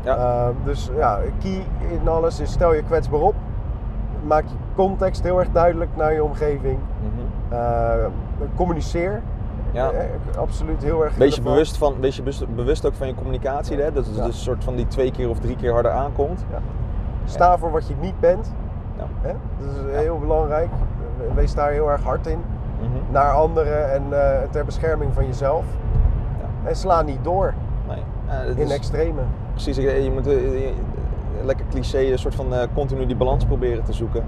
Ja. 0.02 0.16
Eh, 0.16 0.48
dus 0.64 0.90
ja, 0.96 1.18
key 1.42 1.64
in 2.00 2.08
alles 2.08 2.40
is 2.40 2.52
stel 2.52 2.74
je 2.74 2.82
kwetsbaar 2.82 3.20
op. 3.20 3.34
Maak 4.26 4.42
je 4.46 4.54
context 4.74 5.22
heel 5.22 5.38
erg 5.38 5.48
duidelijk 5.52 5.90
naar 5.96 6.12
je 6.12 6.24
omgeving. 6.24 6.78
Mhm. 7.00 7.54
Eh, 7.54 8.06
communiceer. 8.56 9.22
Ja. 9.72 9.90
Eh, 9.90 10.04
absoluut 10.38 10.82
heel 10.82 11.04
erg 11.04 11.14
Wees 11.16 11.34
je, 11.34 11.40
relevant. 11.40 11.44
bewust, 11.44 11.76
van, 11.76 11.94
wees 12.00 12.16
je 12.16 12.22
bewust, 12.22 12.54
bewust 12.54 12.86
ook 12.86 12.94
van 12.94 13.06
je 13.06 13.14
communicatie, 13.14 13.76
hè? 13.80 13.92
dat 13.92 14.06
het 14.06 14.16
Ja. 14.16 14.24
dus 14.24 14.34
een 14.34 14.40
soort 14.42 14.64
van 14.64 14.76
die 14.76 14.86
twee 14.86 15.10
keer 15.10 15.28
of 15.28 15.38
drie 15.38 15.56
keer 15.56 15.72
harder 15.72 15.92
aankomt. 15.92 16.44
Sta 17.24 17.58
voor 17.58 17.70
wat 17.70 17.88
je 17.88 17.94
niet 18.00 18.20
bent. 18.20 18.52
Hè? 19.20 19.32
Dat 19.58 19.68
is 19.74 19.96
heel 20.00 20.18
belangrijk. 20.18 20.68
Wees 21.34 21.54
daar 21.54 21.70
heel 21.70 21.90
erg 21.90 22.02
hard 22.02 22.26
in. 22.26 22.38
Mhm. 22.80 23.12
Naar 23.12 23.32
anderen 23.32 23.92
en 23.92 24.02
eh, 24.10 24.38
ter 24.50 24.64
bescherming 24.64 25.14
van 25.14 25.26
jezelf. 25.26 25.64
Ja. 26.40 26.68
En 26.68 26.76
sla 26.76 27.02
niet 27.02 27.24
door 27.24 27.54
Nee. 27.88 28.02
In 28.50 28.56
is- 28.56 28.72
extreme. 28.72 29.20
Precies, 29.64 29.76
je 30.04 30.10
moet 30.14 30.26
eh, 30.26 30.32
je- 30.34 30.72
lekker 31.44 31.66
cliché, 31.70 31.98
een 32.12 32.18
soort 32.18 32.34
van 32.34 32.54
eh, 32.54 32.62
continu 32.74 33.06
die 33.06 33.16
balans 33.16 33.44
proberen 33.44 33.84
te 33.84 33.92
zoeken. 33.92 34.24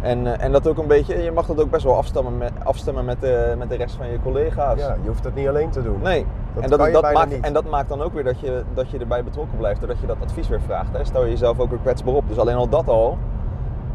En, 0.00 0.26
eh, 0.26 0.44
en 0.44 0.52
dat 0.52 0.68
ook 0.68 0.78
een 0.78 0.86
beetje, 0.86 1.22
je 1.22 1.32
mag 1.32 1.46
dat 1.46 1.60
ook 1.60 1.70
best 1.70 1.84
wel 1.84 1.96
afstemmen 1.96 2.38
met, 2.38 2.52
afstemmen 2.64 3.04
met, 3.04 3.20
de, 3.20 3.54
met 3.58 3.68
de 3.68 3.76
rest 3.76 3.94
van 3.94 4.10
je 4.10 4.18
collega's. 4.22 4.78
Ja, 4.78 4.96
je 5.02 5.08
hoeft 5.08 5.24
het 5.24 5.34
niet 5.34 5.48
alleen 5.48 5.70
te 5.70 5.82
doen. 5.82 6.00
Nee, 6.02 6.26
Dat 6.54 6.62
en, 6.64 6.70
dat, 6.70 6.92
dat 6.92 7.12
maakt, 7.12 7.30
niet. 7.30 7.44
en 7.44 7.52
dat 7.52 7.70
maakt 7.70 7.88
dan 7.88 8.02
ook 8.02 8.12
weer 8.14 8.24
dat 8.24 8.40
je, 8.40 8.62
dat 8.74 8.90
je 8.90 8.98
erbij 8.98 9.24
betrokken 9.24 9.58
blijft, 9.58 9.80
doordat 9.80 10.00
je 10.00 10.06
dat 10.06 10.16
advies 10.22 10.48
weer 10.48 10.60
vraagt. 10.60 10.92
Hè. 10.96 11.04
Stel 11.04 11.24
je 11.24 11.30
jezelf 11.30 11.58
ook 11.60 11.70
weer 11.70 11.78
kwetsbaar 11.78 12.14
op. 12.14 12.28
Dus 12.28 12.38
alleen 12.38 12.56
al 12.56 12.68
dat 12.68 12.88
al 12.88 13.18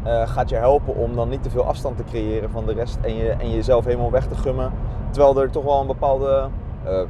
eh, 0.02 0.28
gaat 0.28 0.48
je 0.48 0.56
helpen 0.56 0.94
om 0.96 1.14
dan 1.14 1.28
niet 1.28 1.42
te 1.42 1.50
veel 1.50 1.64
afstand 1.64 1.96
te 1.96 2.04
creëren 2.04 2.50
van 2.50 2.66
de 2.66 2.72
rest 2.72 2.98
en, 3.00 3.16
je, 3.16 3.28
en 3.30 3.50
jezelf 3.50 3.84
helemaal 3.84 4.10
weg 4.10 4.26
te 4.26 4.34
gummen. 4.36 4.70
Terwijl 5.10 5.40
er 5.40 5.50
toch 5.50 5.64
wel 5.64 5.80
een 5.80 5.86
bepaalde 5.86 6.48
eh, 6.84 7.00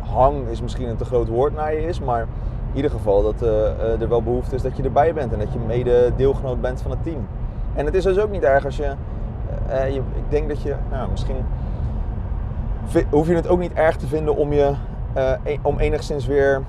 hang, 0.00 0.46
is 0.48 0.62
misschien 0.62 0.88
een 0.88 0.96
te 0.96 1.04
groot 1.04 1.28
woord 1.28 1.54
naar 1.54 1.74
je 1.74 1.86
is, 1.86 2.00
maar 2.00 2.26
in 2.70 2.76
ieder 2.76 2.90
geval 2.90 3.22
dat 3.22 3.42
eh, 3.42 3.70
eh, 3.70 4.00
er 4.00 4.08
wel 4.08 4.22
behoefte 4.22 4.54
is 4.54 4.62
dat 4.62 4.76
je 4.76 4.82
erbij 4.82 5.14
bent 5.14 5.32
en 5.32 5.38
dat 5.38 5.52
je 5.52 5.58
mede 5.58 6.12
deelgenoot 6.16 6.60
bent 6.60 6.82
van 6.82 6.90
het 6.90 7.02
team. 7.02 7.26
En 7.74 7.84
het 7.84 7.94
is 7.94 8.04
dus 8.04 8.18
ook 8.18 8.30
niet 8.30 8.42
erg 8.42 8.64
als 8.64 8.76
je, 8.76 8.92
eh, 9.68 9.94
je 9.94 9.98
ik 9.98 10.24
denk 10.28 10.48
dat 10.48 10.62
je, 10.62 10.74
nou, 10.90 11.10
misschien 11.10 11.36
hoef 13.10 13.28
je 13.28 13.34
het 13.34 13.48
ook 13.48 13.58
niet 13.58 13.72
erg 13.72 13.96
te 13.96 14.06
vinden 14.06 14.36
om, 14.36 14.52
je, 14.52 14.72
e- 15.44 15.58
om 15.62 15.78
enigszins 15.78 16.26
weer 16.26 16.62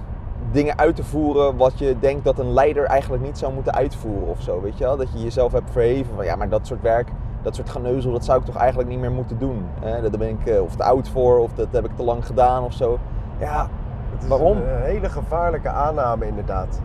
dingen 0.52 0.78
uit 0.78 0.96
te 0.96 1.04
voeren 1.04 1.58
wat 1.58 1.80
je 1.80 1.96
denkt 2.00 2.24
dat 2.24 2.40
een 2.40 2.54
leider 2.54 2.84
eigenlijk 2.84 3.24
niet 3.24 3.38
zou 3.38 3.54
moeten 3.54 3.74
uitvoeren 3.74 4.28
of 4.28 4.42
zo, 4.42 4.62
weet 4.62 4.78
je 4.78 4.84
wel? 4.84 4.98
Dat 4.98 5.14
je 5.14 5.24
jezelf 5.24 5.52
hebt 5.52 5.72
verheven 5.72 6.16
van 6.16 6.26
ja, 6.26 6.36
maar 6.36 6.50
dat 6.50 6.68
soort 6.68 6.82
werk, 6.82 7.08
dat 7.42 7.56
soort 7.56 7.70
geneuzel, 7.70 8.12
dat 8.12 8.26
zou 8.26 8.40
ik 8.40 8.46
toch 8.46 8.56
eigenlijk 8.56 8.90
niet 8.90 9.00
meer 9.00 9.12
moeten 9.12 9.40
doen. 9.40 9.66
Daar 9.82 10.18
ben 10.20 10.30
ik 10.30 10.62
of 10.62 10.76
te 10.76 10.84
oud 10.84 11.10
voor 11.10 11.40
of 11.40 11.54
dat 11.54 11.68
heb 11.72 11.86
ik 11.86 11.96
te 11.96 12.04
lang 12.04 12.26
gedaan 12.26 12.64
of 12.64 12.74
zo. 12.74 13.00
Ja, 13.42 13.68
Het 14.14 14.24
is 14.24 14.28
Waarom? 14.30 14.58
een 14.58 14.64
eh, 14.68 14.82
hele 14.82 15.10
gevaarlijke 15.10 15.70
aanname 15.70 16.28
inderdaad. 16.28 16.82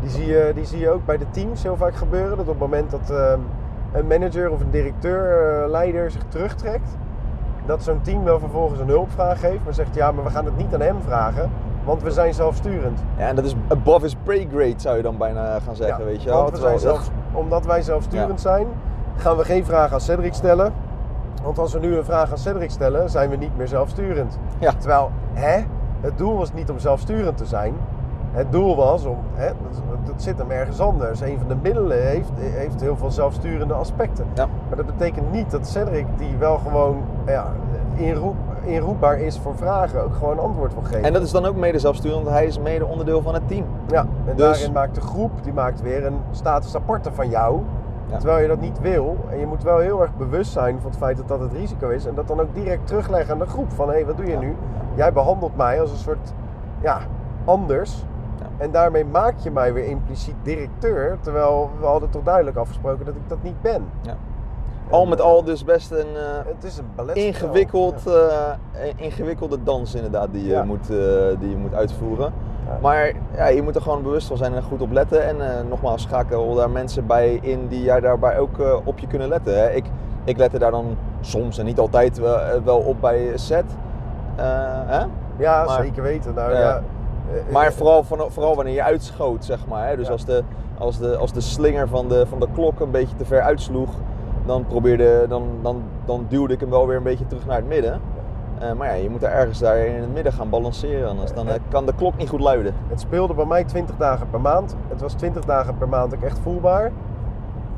Die 0.00 0.10
zie, 0.10 0.26
je, 0.26 0.52
die 0.54 0.64
zie 0.64 0.78
je 0.78 0.90
ook 0.90 1.04
bij 1.04 1.18
de 1.18 1.30
teams 1.30 1.62
heel 1.62 1.76
vaak 1.76 1.94
gebeuren. 1.94 2.30
Dat 2.36 2.38
op 2.40 2.46
het 2.46 2.58
moment 2.58 2.90
dat 2.90 3.10
ehm, 3.10 3.38
een 3.92 4.06
manager 4.06 4.50
of 4.50 4.60
een 4.60 4.70
directeur, 4.70 5.48
eh, 5.62 5.70
leider 5.70 6.10
zich 6.10 6.22
terugtrekt, 6.28 6.96
dat 7.66 7.82
zo'n 7.82 8.00
team 8.00 8.24
wel 8.24 8.38
vervolgens 8.38 8.80
een 8.80 8.88
hulpvraag 8.88 9.40
heeft, 9.40 9.64
maar 9.64 9.74
zegt 9.74 9.94
ja, 9.94 10.12
maar 10.12 10.24
we 10.24 10.30
gaan 10.30 10.44
het 10.44 10.56
niet 10.56 10.74
aan 10.74 10.80
hem 10.80 10.96
vragen, 11.02 11.50
want 11.84 12.02
we 12.02 12.10
zijn 12.10 12.34
zelfsturend. 12.34 13.00
ja 13.16 13.26
en 13.28 13.36
dat 13.36 13.44
is 13.44 13.54
above 13.68 14.00
his 14.04 14.16
pay 14.22 14.48
grade 14.50 14.74
zou 14.76 14.96
je 14.96 15.02
dan 15.02 15.16
bijna 15.16 15.58
gaan 15.60 15.76
zeggen, 15.76 15.98
Ja, 15.98 16.04
weet 16.04 16.22
je 16.22 16.28
wel? 16.28 16.50
we 16.50 16.56
zijn 16.56 16.78
zelfs, 16.78 17.10
omdat 17.32 17.66
wij 17.66 17.82
zelfsturend 17.82 18.40
zijn, 18.40 18.66
gaan 19.16 19.36
we 19.36 19.44
geen 19.44 19.64
vraag 19.64 19.92
aan 19.92 20.00
Cedric 20.00 20.34
stellen. 20.34 20.72
Want 21.42 21.58
als 21.58 21.72
we 21.72 21.78
nu 21.78 21.96
een 21.96 22.04
vraag 22.04 22.30
aan 22.30 22.38
Cedric 22.38 22.70
stellen, 22.70 23.10
zijn 23.10 23.30
we 23.30 23.36
niet 23.36 23.56
meer 23.56 23.68
zelfsturend. 23.68 24.38
Ja. 24.58 24.72
Terwijl, 24.78 25.10
hè, 25.32 25.64
het 26.04 26.18
doel 26.18 26.36
was 26.36 26.52
niet 26.52 26.70
om 26.70 26.78
zelfsturend 26.78 27.36
te 27.36 27.46
zijn. 27.46 27.74
Het 28.32 28.52
doel 28.52 28.76
was 28.76 29.04
om, 29.04 29.18
hè, 29.34 29.50
dat, 30.04 30.22
zit 30.22 30.38
hem 30.38 30.50
ergens 30.50 30.80
anders. 30.80 31.20
Een 31.20 31.38
van 31.38 31.48
de 31.48 31.56
middelen 31.62 32.06
heeft, 32.06 32.30
heeft 32.36 32.80
heel 32.80 32.96
veel 32.96 33.10
zelfsturende 33.10 33.74
aspecten. 33.74 34.26
Ja. 34.34 34.48
Maar 34.68 34.76
dat 34.76 34.86
betekent 34.86 35.32
niet 35.32 35.50
dat 35.50 35.66
Cedric, 35.66 36.06
die 36.16 36.36
wel 36.38 36.58
gewoon 36.58 37.02
ja, 37.26 37.52
inroep, 37.94 38.36
inroepbaar 38.64 39.18
is 39.18 39.38
voor 39.38 39.56
vragen, 39.56 40.04
ook 40.04 40.14
gewoon 40.14 40.38
antwoord 40.38 40.72
wil 40.72 40.82
geven. 40.82 41.02
En 41.02 41.12
dat 41.12 41.22
is 41.22 41.30
dan 41.30 41.44
ook 41.44 41.56
mede 41.56 41.78
zelfsturend, 41.78 42.22
want 42.22 42.36
hij 42.36 42.46
is 42.46 42.58
mede 42.58 42.86
onderdeel 42.86 43.22
van 43.22 43.34
het 43.34 43.48
team. 43.48 43.64
Ja, 43.88 44.00
en 44.00 44.36
Dus- 44.36 44.36
daarin 44.36 44.72
maakt 44.72 44.94
de 44.94 45.00
groep 45.00 45.30
die 45.42 45.52
maakt 45.52 45.82
weer 45.82 46.06
een 46.06 46.18
status 46.30 46.76
aparte 46.76 47.12
van 47.12 47.28
jou. 47.28 47.60
Ja. 48.14 48.20
Terwijl 48.20 48.42
je 48.42 48.48
dat 48.48 48.60
niet 48.60 48.80
wil. 48.80 49.16
En 49.30 49.38
je 49.38 49.46
moet 49.46 49.62
wel 49.62 49.78
heel 49.78 50.00
erg 50.02 50.16
bewust 50.16 50.52
zijn 50.52 50.80
van 50.80 50.90
het 50.90 50.98
feit 50.98 51.16
dat 51.16 51.28
dat 51.28 51.40
het 51.40 51.52
risico 51.52 51.88
is. 51.88 52.06
En 52.06 52.14
dat 52.14 52.28
dan 52.28 52.40
ook 52.40 52.54
direct 52.54 52.86
terugleggen 52.86 53.32
aan 53.32 53.38
de 53.38 53.46
groep. 53.46 53.72
Van 53.72 53.90
hé, 53.90 54.04
wat 54.04 54.16
doe 54.16 54.26
je 54.26 54.32
Ja. 54.32 54.38
nu? 54.40 54.56
Jij 54.94 55.12
behandelt 55.12 55.56
mij 55.56 55.80
als 55.80 55.90
een 55.90 55.96
soort, 55.96 56.32
ja, 56.80 56.98
anders. 57.44 58.04
Ja. 58.38 58.46
En 58.56 58.70
daarmee 58.70 59.04
maak 59.04 59.34
je 59.38 59.50
mij 59.50 59.72
weer 59.72 59.84
impliciet 59.86 60.34
directeur. 60.42 61.16
Terwijl 61.20 61.70
we 61.80 61.86
hadden 61.86 62.10
toch 62.10 62.22
duidelijk 62.22 62.56
afgesproken 62.56 63.04
dat 63.04 63.14
ik 63.14 63.28
dat 63.28 63.42
niet 63.42 63.62
ben. 63.62 63.84
Ja. 64.02 64.16
Al 64.90 65.06
met 65.06 65.20
al 65.20 65.44
dus 65.44 65.64
best 65.64 65.90
een 65.90 66.16
eh, 66.16 66.22
Het 66.54 66.64
is 66.64 66.78
een 66.78 67.14
ingewikkeld, 67.14 68.06
eh, 68.06 68.50
ingewikkelde 68.96 69.62
dans 69.62 69.94
inderdaad 69.94 70.28
die 70.32 70.46
je, 70.46 70.62
moet, 70.66 70.90
eh, 70.90 70.96
die 71.40 71.50
je 71.50 71.56
moet 71.56 71.74
uitvoeren. 71.74 72.32
Maar 72.82 73.12
ja, 73.36 73.46
je 73.46 73.62
moet 73.62 73.74
er 73.76 73.82
gewoon 73.82 74.02
bewust 74.02 74.26
van 74.26 74.36
zijn 74.36 74.54
en 74.54 74.62
goed 74.62 74.80
op 74.82 74.90
letten. 74.92 75.26
En 75.26 75.40
eh, 75.40 75.64
nogmaals, 75.68 76.02
schakel 76.02 76.54
daar 76.54 76.70
mensen 76.70 77.06
bij 77.06 77.38
in 77.42 77.66
die 77.68 77.82
jij 77.82 78.00
daarbij 78.00 78.38
ook 78.38 78.58
eh, 78.58 78.76
op 78.84 78.98
je 78.98 79.06
kunnen 79.06 79.28
letten. 79.28 79.58
Hè. 79.58 79.70
Ik, 79.70 79.84
ik 80.24 80.36
let 80.36 80.52
er 80.52 80.58
daar 80.58 80.70
dan 80.70 80.96
soms 81.20 81.58
en 81.58 81.64
niet 81.64 81.78
altijd 81.78 82.18
wel, 82.18 82.38
eh, 82.40 82.60
wel 82.64 82.78
op 82.78 83.00
bij 83.00 83.30
set. 83.34 83.64
Hè? 84.36 85.04
Ja, 85.36 85.64
Maar- 85.64 85.82
zeker 85.82 86.02
weten. 86.02 86.34
Nou, 86.34 86.52
Ja. 86.54 86.80
Maar 87.50 87.72
vooral, 87.72 88.04
vooral 88.04 88.54
wanneer 88.56 88.74
je 88.74 88.82
uitschoot, 88.82 89.44
zeg 89.44 89.66
maar. 89.66 89.88
Hè? 89.88 89.96
Dus 89.96 90.06
Ja. 90.06 90.12
als, 90.12 90.24
de, 90.24 90.42
als, 90.78 90.98
de, 90.98 91.16
als 91.16 91.32
de 91.32 91.40
slinger 91.40 91.88
van 91.88 92.08
de, 92.08 92.26
van 92.26 92.40
de 92.40 92.46
klok 92.54 92.80
een 92.80 92.90
beetje 92.90 93.16
te 93.16 93.24
ver 93.24 93.40
uitsloeg, 93.40 93.90
dan, 94.46 94.64
probeerde, 94.66 95.26
dan, 95.28 95.48
dan, 95.62 95.82
dan 96.04 96.26
duwde 96.28 96.52
ik 96.54 96.60
hem 96.60 96.70
wel 96.70 96.86
weer 96.86 96.96
een 96.96 97.02
beetje 97.02 97.26
terug 97.26 97.46
naar 97.46 97.56
het 97.56 97.68
midden. 97.68 98.00
Eh, 98.58 98.72
maar 98.72 98.88
ja, 98.88 98.94
je 98.94 99.10
moet 99.10 99.22
er 99.22 99.30
ergens 99.30 99.58
daar 99.58 99.76
in 99.78 100.00
het 100.00 100.12
midden 100.12 100.32
gaan 100.32 100.48
balanceren, 100.50 101.08
anders 101.08 101.32
dan 101.32 101.48
eh, 101.48 101.54
kan 101.68 101.86
de 101.86 101.94
klok 101.94 102.16
niet 102.16 102.28
goed 102.28 102.40
luiden. 102.40 102.74
Het 102.88 103.00
speelde 103.00 103.34
bij 103.34 103.44
mij 103.44 103.64
20 103.64 103.96
dagen 103.96 104.30
per 104.30 104.40
maand. 104.40 104.76
Het 104.88 105.00
was 105.00 105.12
20 105.12 105.44
dagen 105.44 105.76
per 105.78 105.88
maand 105.88 106.14
ook 106.14 106.22
echt 106.22 106.38
voelbaar. 106.38 106.90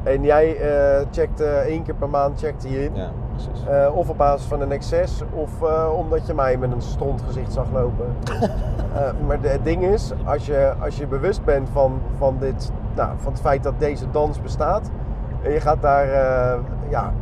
En 0.03 0.23
jij 0.23 0.57
eh 0.61 1.07
checkte 1.11 1.45
één 1.47 1.83
keer 1.83 1.95
per 1.95 2.09
maand 2.09 2.39
checkte 2.41 2.71
je 2.71 2.85
in. 2.85 2.95
Ja, 2.95 3.11
precies. 3.33 3.65
Of 3.95 4.09
op 4.09 4.17
basis 4.17 4.47
van 4.47 4.61
een 4.61 4.73
excess, 4.73 5.23
of 5.35 5.51
omdat 5.97 6.27
je 6.27 6.35
mij 6.35 6.57
met 6.57 6.73
een 6.73 6.83
stront 6.83 7.23
gezicht 7.27 7.53
zag 7.53 7.67
lopen. 7.73 8.07
Maar 9.27 9.41
de- 9.41 9.49
het 9.49 9.65
ding 9.65 9.83
is, 9.85 10.13
als 10.25 10.47
je, 10.47 10.73
als 10.81 10.97
je 10.97 11.07
bewust 11.07 11.45
bent 11.45 11.69
van, 11.73 12.01
van, 12.19 12.37
dit, 12.41 12.73
nou, 12.95 13.11
van 13.17 13.33
het 13.33 13.41
feit 13.41 13.63
dat 13.63 13.75
deze 13.79 14.05
dans 14.11 14.41
bestaat, 14.43 14.91
en 15.43 15.53
je 15.53 15.61
gaat 15.61 15.83
daar, 15.83 16.07
ja, 16.89 17.13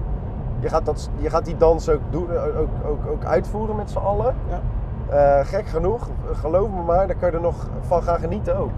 je 0.65 0.71
gaat, 0.71 0.85
dat, 0.85 1.11
je 1.17 1.31
gaat 1.31 1.45
die 1.45 1.57
dans 1.57 1.89
ook, 1.89 2.01
doen, 2.11 2.27
ook, 2.37 2.69
ook, 2.87 3.07
ook 3.11 3.25
uitvoeren 3.25 3.77
met 3.77 3.91
z'n 3.91 3.99
allen. 3.99 4.35
Ja. 4.49 4.61
Eh, 5.09 5.47
gek 5.47 5.67
genoeg, 5.67 6.09
geloof 6.33 6.69
me 6.71 6.83
maar, 6.83 7.07
daar 7.07 7.17
kan 7.17 7.31
je 7.31 7.37
er 7.37 7.43
nog 7.43 7.69
van 7.81 8.03
gaan 8.03 8.19
genieten 8.19 8.57
ook. 8.57 8.71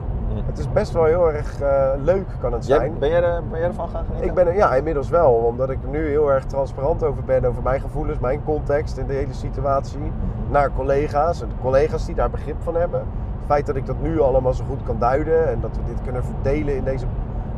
Het 0.46 0.58
is 0.58 0.72
best 0.72 0.92
wel 0.92 1.04
heel 1.04 1.32
erg 1.32 1.60
eh, 1.60 1.90
leuk, 2.02 2.26
kan 2.40 2.52
het 2.52 2.66
Jij, 2.66 2.78
zijn. 2.78 2.98
ben, 2.98 3.08
jij 3.08 3.22
er, 3.22 3.42
ben 3.50 3.58
jij 3.58 3.68
ervan 3.68 3.88
gaan 3.88 4.04
genieten? 4.04 4.28
Ik 4.28 4.34
ben 4.34 4.46
er, 4.46 4.54
ja, 4.54 4.74
inmiddels 4.74 5.08
wel, 5.08 5.32
omdat 5.32 5.70
ik 5.70 5.78
er 5.82 5.88
nu 5.88 6.08
heel 6.08 6.32
erg 6.32 6.44
transparant 6.44 7.02
over 7.02 7.24
ben, 7.24 7.44
over 7.44 7.62
mijn 7.62 7.80
gevoelens, 7.80 8.18
mijn 8.18 8.44
context 8.44 8.96
in 8.96 9.06
de 9.06 9.12
hele 9.12 9.32
situatie, 9.32 10.12
naar 10.50 10.70
collega's 10.76 11.42
en 11.42 11.48
collega's 11.62 12.06
die 12.06 12.14
daar 12.14 12.30
begrip 12.30 12.56
van 12.62 12.74
hebben. 12.74 13.00
Het 13.00 13.46
feit 13.46 13.66
dat 13.66 13.76
ik 13.76 13.86
dat 13.86 14.00
nu 14.00 14.20
allemaal 14.20 14.54
zo 14.54 14.64
goed 14.68 14.82
kan 14.82 14.96
duiden 14.98 15.48
en 15.48 15.60
dat 15.60 15.76
we 15.76 15.82
dit 15.86 16.02
kunnen 16.04 16.24
verdelen 16.24 16.76
in 16.76 16.84
deze, 16.84 17.06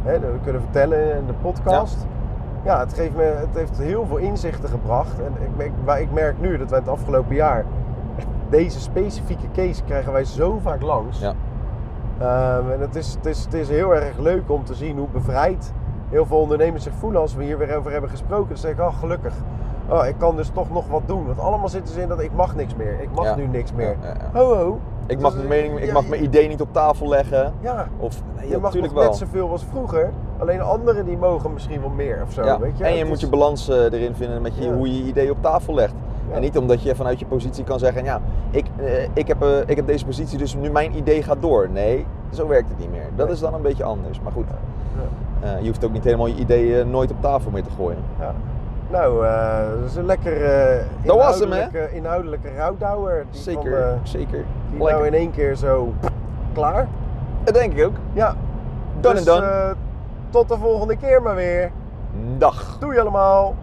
hè, 0.03 0.21
dat 0.21 0.31
we 0.31 0.39
kunnen 0.43 0.63
vertellen 0.63 1.17
in 1.17 1.27
de 1.27 1.35
podcast. 1.43 1.97
Ja, 2.01 2.18
het, 2.63 2.93
geeft 2.95 3.17
me, 3.17 3.23
het 3.23 3.55
heeft 3.55 3.79
heel 3.79 4.07
veel 4.07 4.17
inzichten 4.17 4.69
gebracht. 4.69 5.19
En 5.21 5.33
ik, 5.43 5.57
merk- 5.57 5.73
maar 5.85 6.01
ik 6.01 6.13
merk 6.13 6.41
nu 6.41 6.59
dat 6.59 6.71
wij 6.71 6.79
het 6.79 6.89
afgelopen 6.89 7.35
jaar, 7.35 7.65
deze 8.51 8.81
specifieke 8.81 9.47
case 9.55 9.83
krijgen 9.85 10.13
wij 10.13 10.25
zo 10.25 10.59
vaak 10.63 10.83
langs. 10.83 11.21
Ja. 11.21 11.33
Ehm, 12.19 12.71
en 12.71 12.81
het 12.81 12.95
is, 12.97 13.15
het, 13.15 13.27
is, 13.27 13.45
het 13.45 13.55
is 13.55 13.69
heel 13.69 13.95
erg 13.95 14.19
leuk 14.19 14.51
om 14.51 14.65
te 14.65 14.75
zien 14.75 14.99
hoe 14.99 15.09
bevrijd 15.13 15.73
heel 16.09 16.27
veel 16.27 16.39
ondernemers 16.39 16.83
zich 16.85 16.93
voelen 16.99 17.21
als 17.21 17.35
we 17.35 17.45
hier 17.45 17.59
weer 17.59 17.77
over 17.77 17.91
hebben 17.93 18.11
gesproken. 18.11 18.49
Dan 18.49 18.57
zeg 18.57 18.71
ik, 18.73 18.81
oh 18.81 18.99
gelukkig. 18.99 19.33
oh, 19.89 20.07
ik 20.07 20.15
kan 20.19 20.37
dus 20.37 20.49
toch 20.55 20.71
nog 20.71 20.89
wat 20.89 21.03
doen. 21.07 21.27
Want 21.27 21.39
allemaal 21.39 21.69
zitten 21.69 21.95
ze 21.95 22.01
in 22.01 22.09
dat 22.09 22.21
ik 22.21 22.33
mag 22.35 22.55
niks 22.55 22.75
meer. 22.75 23.01
Ik 23.01 23.09
mag 23.15 23.25
Ja. 23.25 23.35
nu 23.37 23.47
niks 23.47 23.73
meer. 23.73 23.97
Ja, 24.03 24.09
ja, 24.09 24.15
ja. 24.33 24.39
Ho, 24.41 24.55
ho. 24.57 24.79
Ik 25.07 25.21
mag, 25.21 25.33
Dus, 25.33 25.47
mijn 25.47 25.61
mening, 25.63 25.81
ik 25.81 25.87
ja, 25.87 25.93
mag 25.93 26.07
mijn 26.09 26.23
idee 26.23 26.49
niet 26.49 26.61
op 26.61 26.73
tafel 26.73 27.09
leggen. 27.09 27.53
Ja, 27.61 27.87
Of, 27.99 28.23
nee, 28.37 28.45
je 28.45 28.51
ja, 28.51 28.55
mag 28.59 28.63
natuurlijk 28.63 28.93
nog 28.93 29.03
wel. 29.03 29.11
net 29.11 29.19
zoveel 29.19 29.51
als 29.51 29.65
vroeger. 29.65 30.11
Alleen 30.39 30.61
anderen 30.61 31.05
die 31.05 31.17
mogen 31.17 31.53
misschien 31.53 31.81
wel 31.81 31.91
meer 31.91 32.23
of 32.27 32.33
zo, 32.33 32.45
Ja, 32.45 32.59
weet 32.59 32.79
je. 32.79 32.85
En 32.85 32.93
je 32.93 32.99
Het 32.99 33.07
moet 33.07 33.17
is- 33.17 33.23
je 33.23 33.29
balans 33.29 33.69
eh, 33.69 33.77
erin 33.93 34.15
vinden 34.15 34.43
met 34.43 34.57
je, 34.57 34.65
Ja. 34.65 34.73
hoe 34.75 34.89
je 34.89 34.97
je 34.99 35.09
idee 35.09 35.31
op 35.31 35.37
tafel 35.43 35.75
legt. 35.75 35.95
Ja. 36.29 36.35
En 36.35 36.41
niet 36.41 36.59
omdat 36.59 36.83
je 36.83 36.95
vanuit 36.95 37.19
je 37.19 37.27
positie 37.27 37.65
kan 37.65 37.79
zeggen, 37.79 38.05
ja, 38.05 38.21
ik, 38.51 38.67
eh, 38.77 39.03
ik, 39.13 39.29
heb, 39.29 39.43
eh, 39.43 39.49
ik 39.67 39.77
heb 39.77 39.87
deze 39.87 40.05
positie, 40.05 40.39
dus 40.39 40.55
nu 40.55 40.71
mijn 40.71 40.97
idee 40.97 41.23
gaat 41.23 41.37
door. 41.41 41.69
Nee, 41.73 42.07
zo 42.33 42.49
werkt 42.49 42.69
het 42.69 42.79
niet 42.79 42.91
meer. 42.91 43.07
Dat 43.17 43.27
Nee. 43.27 43.35
is 43.35 43.41
dan 43.41 43.55
een 43.55 43.63
beetje 43.63 43.85
anders. 43.85 44.21
Maar 44.21 44.33
goed, 44.33 44.47
Ja. 45.43 45.57
je 45.61 45.67
hoeft 45.67 45.85
ook 45.85 45.93
niet 45.93 46.05
helemaal 46.05 46.27
je 46.27 46.35
ideeën 46.35 46.91
nooit 46.91 47.11
op 47.11 47.21
tafel 47.21 47.51
meer 47.51 47.63
te 47.63 47.71
gooien. 47.77 47.99
Ja. 48.21 48.35
Nou, 48.91 49.25
dat 49.81 49.91
is 49.91 49.97
een 49.97 50.07
lekker 50.07 50.33
hem, 50.33 50.41
hè? 50.41 51.03
inhoudelijke, 51.03 51.89
inhoudelijke 51.97 52.49
rouwdouwer. 52.57 53.25
Die 53.31 53.41
Zeker, 53.41 53.89
Van, 53.97 53.99
zeker. 54.07 54.45
die 54.71 54.79
Lekker. 54.79 54.95
nou 54.95 55.07
in 55.07 55.15
één 55.15 55.31
keer 55.31 55.57
zo 55.57 55.93
klaar. 56.53 56.89
Dat 57.45 57.55
denk 57.55 57.73
ik 57.73 57.85
ook. 57.87 57.95
Ja. 58.13 58.35
Dus, 59.01 59.11
and 59.17 59.25
done. 59.27 59.75
Tot 60.31 60.49
de 60.49 60.59
volgende 60.59 60.97
keer 60.97 61.23
maar 61.23 61.35
weer. 61.35 61.71
Dag. 62.39 62.77
Doei 62.81 62.99
allemaal. 62.99 63.55